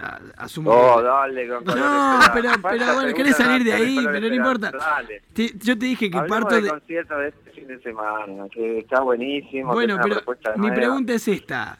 a- 0.00 0.20
asumo 0.38 0.70
Oh, 0.70 0.98
que- 0.98 1.02
dale, 1.04 1.48
con 1.48 1.64
Color 1.64 1.78
No, 1.80 2.20
Esperanza. 2.22 2.32
pero, 2.62 2.78
pero 2.80 2.94
bueno, 2.94 3.14
querés 3.14 3.36
salir 3.36 3.64
de 3.64 3.72
ahí, 3.72 3.98
pero 4.04 4.28
no 4.28 4.34
importa. 4.34 4.70
Dale. 4.70 5.22
Te- 5.32 5.52
yo 5.58 5.76
te 5.78 5.86
dije 5.86 6.10
que 6.10 6.20
parto 6.22 6.60
de. 6.60 6.68
concierto 6.68 7.16
de 7.18 7.28
este 7.28 7.50
fin 7.50 7.66
de 7.68 7.80
semana, 7.82 8.44
que 8.52 8.78
está 8.78 9.00
buenísimo. 9.00 9.72
Bueno, 9.72 9.98
pero 10.02 10.20
mi 10.56 10.70
pregunta 10.70 11.12
es 11.14 11.26
esta. 11.28 11.78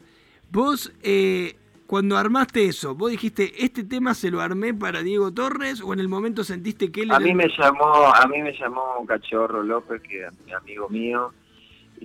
Vos, 0.50 0.92
eh, 1.02 1.56
cuando 1.86 2.16
armaste 2.16 2.64
eso, 2.66 2.94
vos 2.94 3.10
dijiste, 3.10 3.64
¿este 3.64 3.84
tema 3.84 4.14
se 4.14 4.30
lo 4.30 4.40
armé 4.40 4.72
para 4.74 5.02
Diego 5.02 5.30
Torres 5.32 5.80
o 5.82 5.92
en 5.92 6.00
el 6.00 6.08
momento 6.08 6.42
sentiste 6.44 6.90
que 6.90 7.02
él 7.02 7.10
A 7.12 7.18
mí 7.20 7.34
me 7.34 7.48
llamó, 7.48 8.06
a 8.14 8.26
mí 8.26 8.40
me 8.42 8.52
llamó 8.58 9.04
Cachorro 9.06 9.62
López, 9.62 10.00
que 10.02 10.24
es 10.24 10.32
mi 10.46 10.52
amigo 10.52 10.88
mío, 10.88 11.32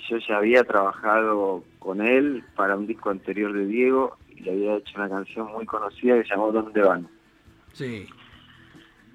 yo 0.09 0.17
ya 0.17 0.37
había 0.37 0.63
trabajado 0.63 1.63
con 1.79 2.01
él 2.01 2.43
para 2.55 2.75
un 2.75 2.87
disco 2.87 3.09
anterior 3.09 3.53
de 3.53 3.65
Diego 3.65 4.17
y 4.29 4.41
le 4.41 4.51
había 4.51 4.75
hecho 4.77 4.93
una 4.97 5.09
canción 5.09 5.51
muy 5.51 5.65
conocida 5.65 6.15
que 6.15 6.23
se 6.23 6.29
llamó 6.29 6.51
¿Dónde 6.51 6.81
van? 6.81 7.07
Sí. 7.73 8.07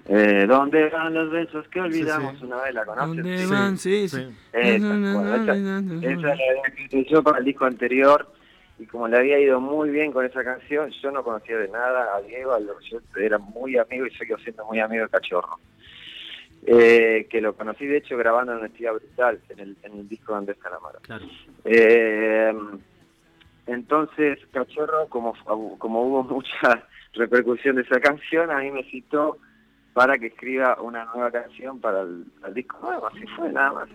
Eh, 0.05 0.45
¿Dónde 0.47 0.89
van 0.89 1.13
los 1.13 1.31
besos 1.31 1.65
que 1.69 1.79
olvidamos 1.79 2.37
sí. 2.37 2.45
una 2.45 2.61
vez? 2.63 2.73
¿La 2.73 2.85
conoces? 2.85 3.15
¿Dónde 3.23 3.37
Sí, 3.37 3.51
van? 3.53 3.77
Sí, 3.77 4.09
sí. 4.09 4.27
Esa, 4.51 4.87
bueno, 4.89 5.35
esa, 5.35 5.53
esa 5.55 6.27
la 6.27 6.33
había 6.33 6.63
escrito 6.67 6.97
yo 7.09 7.23
para 7.23 7.39
el 7.39 7.45
disco 7.45 7.65
anterior 7.65 8.27
y 8.79 8.85
como 8.85 9.07
le 9.07 9.17
había 9.17 9.39
ido 9.39 9.61
muy 9.61 9.89
bien 9.91 10.11
con 10.11 10.25
esa 10.25 10.43
canción, 10.43 10.89
yo 11.01 11.11
no 11.11 11.23
conocía 11.23 11.57
de 11.57 11.69
nada 11.69 12.15
a 12.15 12.21
Diego, 12.21 12.53
a 12.53 12.59
lo- 12.59 12.79
yo 12.81 12.99
era 13.15 13.37
muy 13.37 13.77
amigo 13.77 14.05
y 14.05 14.11
sigo 14.11 14.37
siendo 14.39 14.65
muy 14.65 14.79
amigo 14.79 15.03
de 15.05 15.09
Cachorro. 15.09 15.57
Eh, 16.65 17.27
que 17.29 17.41
lo 17.41 17.55
conocí 17.55 17.85
de 17.85 17.97
hecho 17.97 18.15
grabando 18.17 18.53
en 18.53 18.59
Honestidad 18.59 18.93
Brutal, 18.93 19.41
en 19.49 19.59
el, 19.59 19.77
en 19.83 19.99
el 19.99 20.07
disco 20.07 20.31
de 20.31 20.37
Andrés 20.39 20.57
Calamaro. 20.61 20.99
Claro. 21.01 21.25
Eh, 21.65 22.53
entonces, 23.67 24.39
Cachorro, 24.51 25.07
como, 25.09 25.33
como 25.77 26.03
hubo 26.03 26.23
mucha 26.23 26.87
repercusión 27.13 27.75
de 27.75 27.81
esa 27.81 27.99
canción, 27.99 28.49
a 28.49 28.59
mí 28.59 28.71
me 28.71 28.83
citó 28.85 29.37
para 29.93 30.17
que 30.17 30.27
escriba 30.27 30.81
una 30.81 31.05
nueva 31.05 31.31
canción 31.31 31.79
para 31.79 32.01
el, 32.01 32.25
el 32.45 32.53
disco 32.53 32.77
nuevo, 32.81 33.07
así 33.07 33.25
fue 33.35 33.51
nada 33.51 33.73
más. 33.73 33.89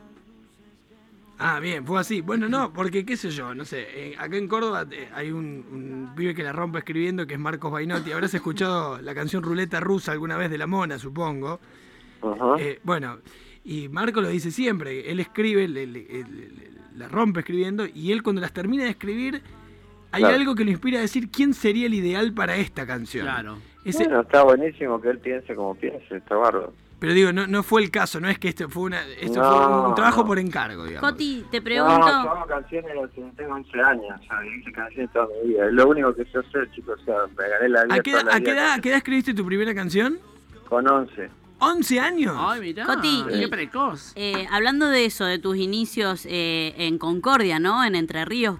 Ah, 1.40 1.60
bien, 1.60 1.86
fue 1.86 2.00
así. 2.00 2.20
Bueno, 2.20 2.48
no, 2.48 2.72
porque 2.72 3.06
qué 3.06 3.16
sé 3.16 3.30
yo, 3.30 3.54
no 3.54 3.64
sé. 3.64 3.86
eh, 3.94 4.14
acá 4.18 4.36
en 4.36 4.48
Córdoba 4.48 4.84
eh, 4.90 5.08
hay 5.14 5.30
un, 5.30 5.64
un 5.70 6.12
pibe 6.16 6.34
que 6.34 6.42
la 6.42 6.52
rompe 6.52 6.78
escribiendo 6.80 7.26
que 7.26 7.34
es 7.34 7.40
Marcos 7.40 7.70
Bainotti. 7.70 8.10
Habrás 8.12 8.34
escuchado 8.34 9.00
la 9.00 9.14
canción 9.14 9.42
Ruleta 9.42 9.78
Rusa 9.80 10.12
alguna 10.12 10.36
vez 10.36 10.50
de 10.50 10.58
La 10.58 10.66
Mona, 10.66 10.98
supongo. 10.98 11.60
Eh, 12.58 12.80
bueno, 12.84 13.18
y 13.64 13.88
Marco 13.88 14.20
lo 14.20 14.28
dice 14.28 14.50
siempre, 14.50 15.10
él 15.10 15.20
escribe, 15.20 15.68
le, 15.68 15.86
le- 15.86 16.02
le- 16.04 16.22
le- 16.24 16.68
la 16.96 17.08
rompe 17.08 17.40
escribiendo, 17.40 17.86
y 17.86 18.12
él 18.12 18.22
cuando 18.22 18.40
las 18.40 18.52
termina 18.52 18.84
de 18.84 18.90
escribir, 18.90 19.40
hay 20.10 20.22
Claro. 20.22 20.36
algo 20.36 20.54
que 20.54 20.64
lo 20.64 20.70
inspira 20.70 20.98
a 20.98 21.02
decir 21.02 21.30
quién 21.30 21.54
sería 21.54 21.86
el 21.86 21.94
ideal 21.94 22.32
para 22.32 22.56
esta 22.56 22.86
canción. 22.86 23.24
Claro. 23.26 23.58
Ese- 23.84 24.04
Bueno, 24.04 24.22
está 24.22 24.42
buenísimo 24.42 25.00
que 25.00 25.10
él 25.10 25.18
piense 25.18 25.54
como 25.54 25.74
piense, 25.74 26.16
está 26.16 26.34
bárbaro. 26.36 26.72
pero 26.98 27.12
digo, 27.12 27.32
no, 27.32 27.46
no 27.46 27.62
fue 27.62 27.82
el 27.82 27.90
caso, 27.92 28.18
no 28.20 28.28
es 28.28 28.38
que 28.40 28.48
esto 28.48 28.68
fue 28.68 28.82
una, 28.84 29.00
esto 29.20 29.40
No, 29.40 29.48
fue 29.80 29.88
un 29.90 29.94
trabajo 29.94 30.22
no. 30.22 30.26
por 30.26 30.38
encargo, 30.40 30.84
digamos. 30.84 31.10
Coti, 31.12 31.44
te 31.50 31.58
No, 31.58 31.64
pregunto. 31.64 32.06
yo 32.08 32.30
hago 32.32 32.46
canciones 32.46 32.92
que 33.14 33.20
tengo 33.36 33.54
11 33.54 33.80
años, 33.80 34.04
o 34.20 34.24
sea, 34.24 34.38
hice 34.58 34.72
canciones 34.72 35.12
toda 35.12 35.28
mi 35.42 35.50
vida. 35.50 35.66
Es 35.66 35.72
lo 35.72 35.88
único 35.88 36.12
que 36.14 36.24
sé 36.24 36.38
hacer, 36.38 36.68
chicos, 36.72 36.98
o 37.00 37.04
sea, 37.04 37.14
me 37.38 37.48
gané 37.48 37.68
la 37.68 37.84
vida 37.84 37.94
¿A 37.94 38.00
qué, 38.00 38.10
edad, 38.10 38.28
a 38.72 38.80
qué 38.80 38.88
edad 38.88 38.96
escribiste 38.98 39.32
tu 39.34 39.46
primera 39.46 39.72
canción? 39.74 40.18
con 40.68 40.86
11. 40.90 41.30
¿11 41.60 41.98
años? 42.00 42.34
Ay, 42.38 42.60
mirá. 42.60 42.86
Coti, 42.86 43.24
qué 43.28 43.44
y- 43.44 43.46
precoz. 43.48 44.12
Eh, 44.16 44.46
hablando 44.50 44.88
de 44.88 45.04
eso, 45.04 45.24
de 45.24 45.38
tus 45.38 45.56
inicios 45.56 46.26
eh, 46.28 46.74
en 46.78 46.98
Concordia, 46.98 47.58
¿no? 47.58 47.84
En 47.84 47.94
Entre 47.94 48.24
Ríos. 48.24 48.58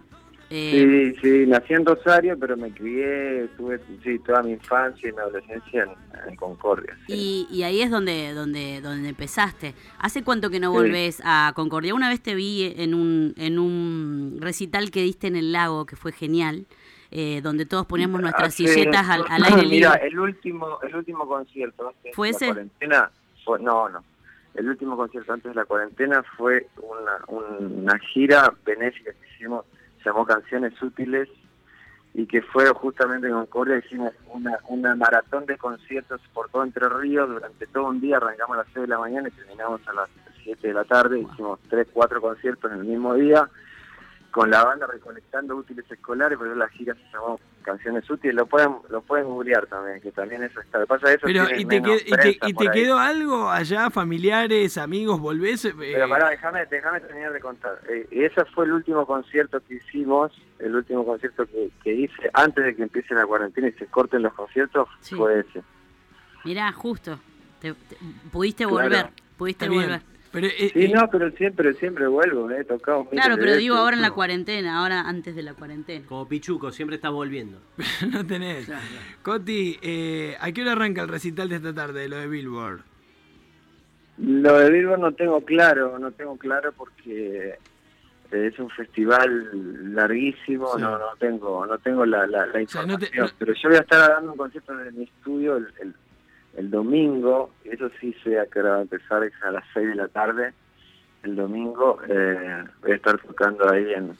eh, 0.50 1.12
Sí, 1.14 1.20
sí, 1.20 1.46
nací 1.46 1.74
en 1.74 1.84
Rosario, 1.84 2.36
pero 2.38 2.56
me 2.56 2.70
crié, 2.72 3.48
tuve 3.56 3.78
sí, 4.02 4.18
toda 4.26 4.42
mi 4.42 4.52
infancia 4.52 5.08
y 5.08 5.12
mi 5.12 5.18
adolescencia 5.18 5.82
en, 5.84 5.90
en 6.30 6.36
Concordia. 6.36 6.96
sí. 7.06 7.46
y, 7.50 7.56
y 7.58 7.62
ahí 7.64 7.82
es 7.82 7.90
donde, 7.90 8.32
donde, 8.32 8.80
donde 8.80 9.10
empezaste. 9.10 9.74
¿Hace 9.98 10.22
cuánto 10.24 10.48
que 10.50 10.58
no 10.58 10.70
Sí. 10.72 10.78
volvés 10.78 11.20
a 11.24 11.52
Concordia? 11.54 11.94
Una 11.94 12.08
vez 12.08 12.20
te 12.22 12.34
vi 12.34 12.72
en 12.76 12.94
un, 12.94 13.34
en 13.36 13.58
un 13.58 14.38
recital 14.40 14.90
que 14.90 15.02
diste 15.02 15.26
en 15.26 15.36
el 15.36 15.52
lago, 15.52 15.84
que 15.86 15.96
fue 15.96 16.12
genial, 16.12 16.66
eh, 17.10 17.40
donde 17.42 17.66
todos 17.66 17.86
poníamos 17.86 18.20
nuestras 18.20 18.48
Hace- 18.48 18.66
silletas 18.68 19.08
al, 19.08 19.24
al 19.28 19.44
aire 19.44 19.62
Mira, 19.68 19.92
libre. 19.94 20.06
el 20.08 20.18
último, 20.18 20.78
el 20.82 20.94
último 20.96 21.26
concierto 21.28 21.88
antes 21.88 22.14
¿Fue 22.14 22.28
de 22.32 22.32
la 22.34 22.52
cuarentena, 22.52 23.10
fue, 23.44 23.58
no, 23.60 23.88
no. 23.88 24.04
El 24.54 24.68
último 24.68 24.96
concierto 24.96 25.32
antes 25.32 25.50
de 25.50 25.54
la 25.54 25.64
cuarentena 25.64 26.22
fue 26.36 26.66
una, 26.78 27.12
una 27.28 27.98
gira 27.98 28.52
benéfica 28.66 29.12
que 29.12 29.34
hicimos, 29.34 29.64
se 30.02 30.04
llamó 30.10 30.26
Canciones 30.26 30.80
Útiles, 30.82 31.28
y 32.14 32.26
que 32.26 32.42
fue 32.42 32.66
justamente 32.70 33.28
en 33.28 33.34
Concordia, 33.34 33.78
hicimos 33.78 34.12
una, 34.32 34.58
una 34.68 34.96
maratón 34.96 35.46
de 35.46 35.56
conciertos 35.56 36.20
por 36.34 36.48
todo 36.48 36.64
Entre 36.64 36.88
Ríos 36.88 37.28
durante 37.28 37.66
todo 37.68 37.84
un 37.84 38.00
día, 38.00 38.16
arrancamos 38.16 38.56
a 38.56 38.60
las 38.62 38.66
6 38.72 38.80
de 38.82 38.86
la 38.88 38.98
mañana 38.98 39.28
y 39.28 39.32
terminamos 39.32 39.80
a 39.86 39.92
las 39.92 40.08
7 40.42 40.66
de 40.66 40.74
la 40.74 40.84
tarde, 40.84 41.20
hicimos 41.20 41.60
3, 41.68 41.86
4 41.92 42.20
conciertos 42.20 42.72
en 42.72 42.78
el 42.78 42.84
mismo 42.86 43.14
día, 43.14 43.48
con 44.38 44.50
la 44.50 44.64
banda 44.64 44.86
recolectando 44.86 45.56
útiles 45.56 45.84
escolares, 45.90 46.38
pero 46.38 46.54
la 46.54 46.68
gira 46.68 46.94
se 46.94 47.02
llamó 47.12 47.40
Canciones 47.62 48.08
Útiles, 48.08 48.34
lo 48.36 48.46
pueden 48.46 48.76
lo 48.88 49.00
pueden 49.02 49.26
googlear 49.26 49.66
también, 49.66 50.00
que 50.00 50.12
también 50.12 50.42
eso 50.44 50.60
está. 50.60 50.86
Pasa 50.86 51.10
eso 51.12 51.22
Pero, 51.26 51.44
tiene 51.46 51.60
¿y 51.60 51.64
te, 51.64 51.80
menos 51.80 52.02
qued- 52.04 52.38
y 52.48 52.54
te- 52.54 52.66
y 52.66 52.70
quedó 52.70 52.98
algo 52.98 53.50
allá, 53.50 53.90
familiares, 53.90 54.78
amigos, 54.78 55.18
volvés? 55.20 55.64
eh, 55.64 55.74
Pero 55.76 56.08
pará, 56.08 56.28
déjame, 56.30 56.64
déjame 56.66 57.00
terminar 57.00 57.32
de 57.32 57.40
contar. 57.40 57.80
Eh, 57.88 58.06
ese 58.12 58.44
fue 58.54 58.64
el 58.66 58.72
último 58.72 59.04
concierto 59.06 59.60
que 59.66 59.74
hicimos, 59.74 60.30
el 60.60 60.76
último 60.76 61.04
concierto 61.04 61.44
que, 61.46 61.70
que 61.82 61.92
hice 61.94 62.30
antes 62.32 62.64
de 62.64 62.76
que 62.76 62.82
empiece 62.84 63.14
la 63.14 63.26
cuarentena 63.26 63.66
y 63.68 63.72
se 63.72 63.86
corten 63.86 64.22
los 64.22 64.32
conciertos, 64.34 64.88
Sí. 65.00 65.16
fue 65.16 65.40
ese. 65.40 65.62
Mirá, 66.44 66.70
justo. 66.72 67.18
Te- 67.60 67.74
te- 67.74 67.96
pudiste 68.30 68.64
Claro. 68.64 68.82
volver, 68.84 69.10
pudiste 69.36 69.68
volver. 69.68 70.00
Pero, 70.30 70.46
eh, 70.46 70.70
Sí, 70.74 70.84
eh, 70.84 70.92
no, 70.94 71.08
pero 71.10 71.30
siempre, 71.32 71.72
siempre 71.74 72.06
vuelvo, 72.06 72.46
me 72.46 72.58
he 72.58 72.64
tocado 72.64 73.04
miles 73.04 73.24
Claro, 73.24 73.36
pero 73.40 73.56
digo 73.56 73.76
ahora 73.76 73.96
en 73.96 74.02
la 74.02 74.10
cuarentena, 74.10 74.78
ahora 74.80 75.00
antes 75.08 75.34
de 75.34 75.42
la 75.42 75.54
cuarentena. 75.54 76.04
Como 76.06 76.28
Pichuco, 76.28 76.70
siempre 76.70 76.96
estás 76.96 77.12
volviendo. 77.12 77.58
no 78.12 78.26
tenés. 78.26 78.70
Coti, 79.22 79.78
eh, 79.80 80.36
¿a 80.40 80.52
qué 80.52 80.62
hora 80.62 80.72
arranca 80.72 81.00
el 81.02 81.08
recital 81.08 81.48
de 81.48 81.56
esta 81.56 81.72
tarde, 81.74 82.08
lo 82.08 82.16
de 82.18 82.26
Billboard? 82.28 82.80
Lo 84.18 84.58
de 84.58 84.70
Billboard 84.70 85.00
no 85.00 85.12
tengo 85.12 85.40
claro, 85.44 85.98
no 85.98 86.10
tengo 86.12 86.36
claro 86.36 86.72
porque 86.76 87.54
Eh, 88.30 88.50
es 88.52 88.58
un 88.58 88.68
festival 88.68 89.94
larguísimo, 89.94 90.74
Sí. 90.74 90.82
no 90.82 90.98
no 90.98 91.16
tengo 91.18 91.64
no 91.64 91.78
tengo 91.78 92.04
la, 92.04 92.26
la, 92.26 92.44
la 92.44 92.66
sea, 92.66 92.82
no 92.84 92.98
te- 92.98 93.06
información, 93.06 93.24
no- 93.26 93.32
pero 93.38 93.54
yo 93.54 93.68
voy 93.70 93.78
a 93.78 93.80
estar 93.80 94.10
dando 94.10 94.32
un 94.32 94.36
concierto 94.36 94.78
en 94.82 94.98
mi 94.98 95.04
estudio 95.04 95.56
el, 95.56 95.66
el, 95.80 95.94
el 96.58 96.70
domingo, 96.70 97.50
eso 97.64 97.90
sí 98.00 98.14
sé 98.24 98.38
a 98.40 98.46
qué 98.46 98.60
hora 98.60 98.70
va 98.72 98.78
a 98.78 98.82
empezar, 98.82 99.22
es 99.24 99.32
a 99.42 99.50
las 99.50 99.64
6 99.74 99.88
de 99.88 99.94
la 99.94 100.08
tarde, 100.08 100.52
el 101.22 101.36
domingo, 101.36 101.98
eh, 102.08 102.64
voy 102.82 102.92
a 102.92 102.96
estar 102.96 103.18
tocando 103.20 103.70
ahí 103.70 103.92
en, 103.94 104.16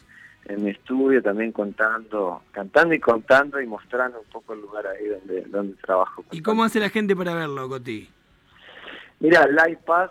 en 0.47 0.65
mi 0.65 0.71
estudio, 0.71 1.23
también 1.23 1.53
contando, 1.53 2.43
cantando 2.53 2.95
y 2.95 3.01
contando 3.01 3.61
y 3.61 3.67
mostrando 3.67 4.21
un 4.21 4.27
poco 4.27 4.53
el 4.55 4.61
lugar 4.61 4.87
ahí 4.87 5.07
donde, 5.09 5.43
donde 5.43 5.75
trabajo. 5.83 6.25
¿Y 6.31 6.43
cómo 6.43 6.65
hace 6.65 6.79
la 6.81 6.91
gente 6.91 7.17
para 7.17 7.35
verlo, 7.35 7.69
Coti? 7.69 8.09
Mira, 9.21 9.47
LivePass, 9.49 10.11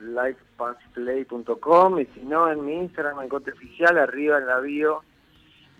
livepassplay.com 0.00 2.00
y 2.00 2.06
si 2.06 2.20
no 2.20 2.50
en 2.50 2.64
mi 2.64 2.74
Instagram, 2.78 3.20
en 3.22 3.28
Cote 3.28 3.52
Oficial, 3.52 3.98
arriba 3.98 4.38
en 4.38 4.46
la 4.46 4.60
bio, 4.60 5.02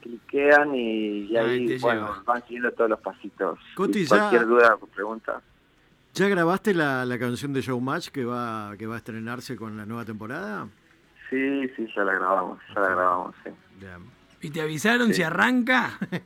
cliquean 0.03 0.75
y, 0.75 1.27
y 1.31 1.37
Ahí 1.37 1.79
bueno, 1.79 2.07
lleva. 2.09 2.23
van 2.27 2.43
siguiendo 2.43 2.73
todos 2.73 2.91
los 2.91 3.01
pasitos. 3.01 3.59
Coti, 3.75 4.01
Y 4.01 4.05
ya- 4.05 4.17
cualquier 4.19 4.47
duda 4.47 4.75
o 4.81 4.87
pregunta. 4.87 5.41
¿Ya 6.15 6.29
grabaste 6.29 6.75
la, 6.75 7.05
la 7.05 7.19
canción 7.19 7.53
de 7.53 7.61
Showmatch 7.61 8.09
que 8.09 8.25
va, 8.25 8.75
que 8.79 8.87
va 8.87 8.95
a 8.95 8.99
estrenarse 8.99 9.57
con 9.57 9.77
la 9.77 9.85
nueva 9.85 10.05
temporada? 10.05 10.69
Sí, 11.29 11.69
sí, 11.77 11.89
ya 11.97 12.05
la 12.05 12.15
grabamos, 12.15 12.59
ya 12.75 12.81
la 12.81 12.89
grabamos, 12.89 13.35
sí. 13.43 13.51
Bien. 13.81 13.99
¿Y 14.41 14.51
te 14.51 14.61
avisaron 14.61 15.13
si 15.15 15.23
arranca? 15.23 15.99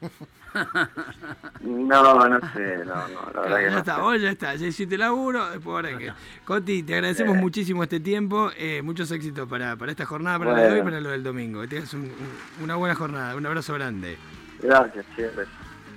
No, 1.61 2.29
no 2.29 2.41
sé, 2.55 2.79
no, 2.85 2.95
no, 3.09 3.31
la 3.35 3.41
verdad 3.43 3.57
que 3.59 3.65
ya 3.65 3.71
no 3.71 3.79
está, 3.79 3.95
sé. 3.97 4.01
vos 4.01 4.21
ya 4.21 4.31
está, 4.31 4.55
ya 4.55 4.67
hiciste 4.67 4.97
laburo, 4.97 5.51
después 5.51 5.67
ahora 5.75 5.99
que... 5.99 6.11
Coti, 6.45 6.83
te 6.83 6.95
agradecemos 6.95 7.37
muchísimo 7.37 7.83
este 7.83 8.01
tiempo, 8.01 8.51
eh, 8.57 8.81
muchos 8.83 9.11
éxitos 9.11 9.47
para, 9.49 9.77
para 9.77 9.93
esta 9.93 10.07
jornada, 10.07 10.39
para 10.39 10.53
la 10.55 10.61
de 10.63 10.67
hoy 10.69 10.79
y 10.79 10.81
Bueno. 10.81 10.85
para 10.87 11.01
lo 11.03 11.11
del 11.11 11.23
domingo. 11.23 11.61
Que 11.61 11.69
tengas 11.69 11.93
un- 11.95 12.01
un- 12.01 12.65
una 12.65 12.77
buena 12.77 12.95
jornada, 12.95 13.37
un 13.37 13.45
abrazo 13.47 13.75
grande. 13.75 14.17
Gracias, 14.63 15.05
chévere. 15.15 15.47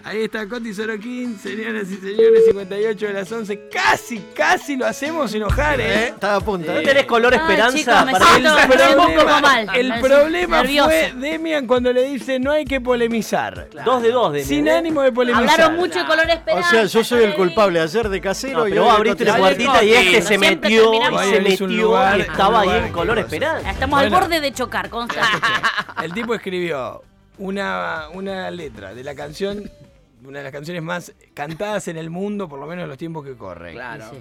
Ahí 0.03 0.23
está 0.23 0.47
Coti 0.47 0.73
Sorokin, 0.73 1.37
señoras 1.37 1.87
y 1.91 1.95
señores, 1.97 2.45
58 2.47 3.05
de 3.07 3.13
las 3.13 3.31
11. 3.31 3.69
Casi, 3.71 4.17
casi 4.35 4.75
lo 4.75 4.87
hacemos 4.87 5.33
enojar, 5.33 5.79
¿eh? 5.79 6.07
Estaba 6.07 6.35
a 6.37 6.41
punto. 6.41 6.73
¿No 6.73 6.81
tenés 6.81 7.05
color 7.05 7.33
Ay, 7.33 7.39
esperanza 7.39 7.77
chicos, 7.77 8.05
me 8.05 8.11
para 8.13 8.25
siento- 8.25 8.57
el- 8.57 8.67
me 8.67 8.77
siento 8.77 9.07
un 9.07 9.13
poco 9.15 9.39
mal. 9.41 9.67
el 9.75 9.99
problema 10.01 10.63
fue 10.63 11.13
Demian 11.15 11.67
cuando 11.67 11.93
le 11.93 12.03
dice 12.03 12.39
no 12.39 12.51
hay 12.51 12.65
que 12.65 12.81
polemizar. 12.81 13.67
Dos 13.85 14.01
de 14.01 14.11
dos, 14.11 14.33
de 14.33 14.43
Sin 14.43 14.67
ánimo 14.69 15.01
de 15.03 15.11
polemizar. 15.11 15.49
Hablaron 15.61 15.75
mucho 15.77 15.99
de 15.99 16.05
color 16.05 16.25
O 16.25 16.29
esperanza. 16.31 16.69
sea, 16.71 16.85
yo 16.85 17.03
soy 17.03 17.23
el 17.23 17.35
culpable 17.35 17.79
ayer 17.79 18.09
de 18.09 18.21
casero 18.21 18.59
No, 18.59 18.67
y 18.67 18.77
vos 18.79 18.91
abriste 18.93 19.23
la 19.23 19.37
puertita 19.37 19.83
y 19.83 19.93
este 19.93 20.21
se 20.23 20.37
metió, 20.39 20.93
y 20.93 21.29
se 21.29 21.39
metió 21.41 21.67
lugar- 21.67 22.17
y 22.17 22.21
estaba 22.21 22.61
ahí 22.61 22.85
en 22.85 22.91
color 22.91 23.19
esperanza. 23.19 23.69
Estamos 23.69 23.99
al 23.99 24.09
borde 24.09 24.41
de 24.41 24.51
chocar, 24.51 24.89
consta. 24.89 25.21
El 26.03 26.11
tipo 26.13 26.33
escribió 26.33 27.03
una, 27.37 28.05
una 28.13 28.49
letra 28.51 28.93
de 28.95 29.03
la 29.03 29.13
canción, 29.15 29.69
una 30.25 30.39
de 30.39 30.43
las 30.43 30.51
canciones 30.53 30.83
más 30.83 31.13
cantadas 31.33 31.87
en 31.87 31.97
el 31.97 32.09
mundo, 32.09 32.47
por 32.49 32.59
lo 32.59 32.65
menos 32.67 32.83
en 32.83 32.89
los 32.89 32.97
tiempos 32.97 33.25
que 33.25 33.35
corren. 33.35 33.73
Claro. 33.73 34.05
Sí. 34.11 34.17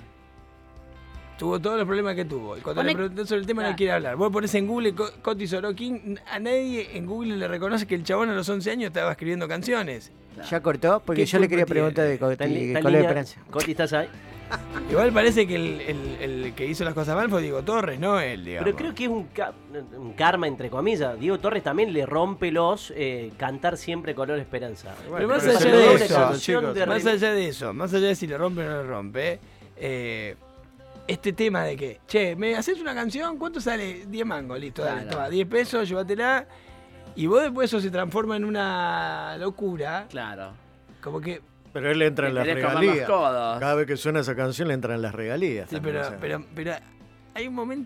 Tuvo 1.39 1.59
todos 1.59 1.79
los 1.79 1.87
problemas 1.87 2.15
que 2.15 2.27
tuvo. 2.27 2.57
Y 2.59 2.61
cuando 2.61 2.81
Pone- 2.83 2.91
le 2.93 2.97
preguntó 2.97 3.25
sobre 3.25 3.41
el 3.41 3.47
tema 3.47 3.63
no 3.63 3.69
Claro. 3.69 3.77
quiere 3.79 3.93
hablar. 3.93 4.17
Vos 4.17 4.31
pones 4.31 4.55
en 4.55 4.67
Google 4.67 4.95
Co- 4.95 5.11
Coti 5.23 5.47
Sorokin, 5.47 6.21
a 6.31 6.39
nadie 6.39 6.91
en 6.97 7.07
Google 7.07 7.37
le 7.39 7.49
reconoce 7.49 7.87
que 7.87 7.95
el 7.95 8.05
chabón 8.05 8.29
a 8.29 8.35
los 8.35 8.47
11 8.49 8.71
años 8.71 8.89
estaba 8.89 9.11
escribiendo 9.13 9.49
canciones. 9.49 10.13
Ya 10.51 10.61
cortó, 10.61 11.01
porque 11.05 11.23
¿Qué 11.23 11.27
yo 11.27 11.39
le 11.39 11.49
quería 11.49 11.65
preguntar 11.67 12.07
de 12.07 12.19
Coti. 12.19 12.37
Coti, 13.51 13.71
¿estás 13.71 13.93
ahí? 13.95 14.09
Igual 14.91 15.13
parece 15.13 15.47
que 15.47 15.55
el, 15.57 15.81
el- 15.83 16.17
el 16.45 16.55
que 16.55 16.67
hizo 16.67 16.83
las 16.85 16.95
cosas 16.95 17.15
mal 17.17 17.31
fue 17.31 17.43
Diego 17.43 17.63
Torres, 17.63 18.01
no 18.01 18.19
él, 18.19 18.45
digamos. 18.45 18.65
Pero 18.65 18.77
creo 18.77 18.95
que 18.95 19.05
es 19.05 19.11
un, 19.11 19.25
ca- 19.29 19.53
un 19.97 20.13
karma, 20.15 20.47
entre 20.49 20.69
comillas. 20.71 21.19
Diego 21.19 21.39
Torres 21.39 21.63
también 21.63 21.93
le 21.93 22.05
rompe 22.07 22.51
los 22.51 22.93
eh, 22.97 23.31
cantar 23.37 23.77
siempre 23.77 24.15
color 24.15 24.39
esperanza. 24.39 24.95
Pero 25.15 25.29
más 25.29 25.45
pero 25.45 25.59
allá 25.59 25.71
de 25.77 25.95
eso, 25.95 26.33
chicos. 26.39 26.75
de 26.75 26.87
Más 26.87 27.07
allá 27.07 27.33
de 27.33 27.49
eso, 27.49 27.73
más 27.73 27.95
allá 27.95 28.09
de 28.09 28.15
si 28.17 28.27
le 28.27 28.37
rompe 28.37 28.63
o 28.63 28.69
no 28.71 28.83
le 28.83 28.89
rompe, 28.89 29.39
eh, 29.77 30.35
este 31.07 31.33
tema 31.33 31.63
de 31.65 31.77
que, 31.77 32.01
che, 32.07 32.35
¿me 32.37 32.55
haces 32.57 32.81
una 32.81 32.95
canción? 32.95 33.37
¿Cuánto 33.39 33.61
sale? 33.61 34.07
10 34.07 34.27
mangos, 34.27 34.59
listo, 34.61 34.83
dale, 34.83 35.03
Claro. 35.03 35.17
toma, 35.17 35.29
10 35.31 35.49
pesos, 35.49 35.89
llévatela. 35.89 36.47
Y 37.17 37.27
vos 37.27 37.43
después 37.43 37.71
eso 37.71 37.81
se 37.81 37.91
transforma 37.91 38.37
en 38.37 38.45
una 38.45 39.37
locura, 39.39 40.07
Claro. 40.09 40.53
como 41.03 41.21
que, 41.21 41.41
Pero 41.73 41.91
él 41.91 42.03
entra 42.03 42.29
en 42.29 42.35
las 42.35 42.47
regalías. 42.47 43.09
Cada 43.09 43.75
vez 43.75 43.87
que 43.87 43.97
suena 43.97 44.21
esa 44.21 44.35
canción 44.35 44.69
le 44.69 44.75
entran 44.75 45.01
las 45.01 45.15
regalías. 45.15 45.69
sí, 45.69 45.77
también, 45.77 45.95
pero, 45.95 46.07
o 46.07 46.11
sea. 46.11 46.19
pero, 46.21 46.45
pero 46.55 46.73
hay 47.35 47.47
un 47.49 47.55
momento 47.55 47.79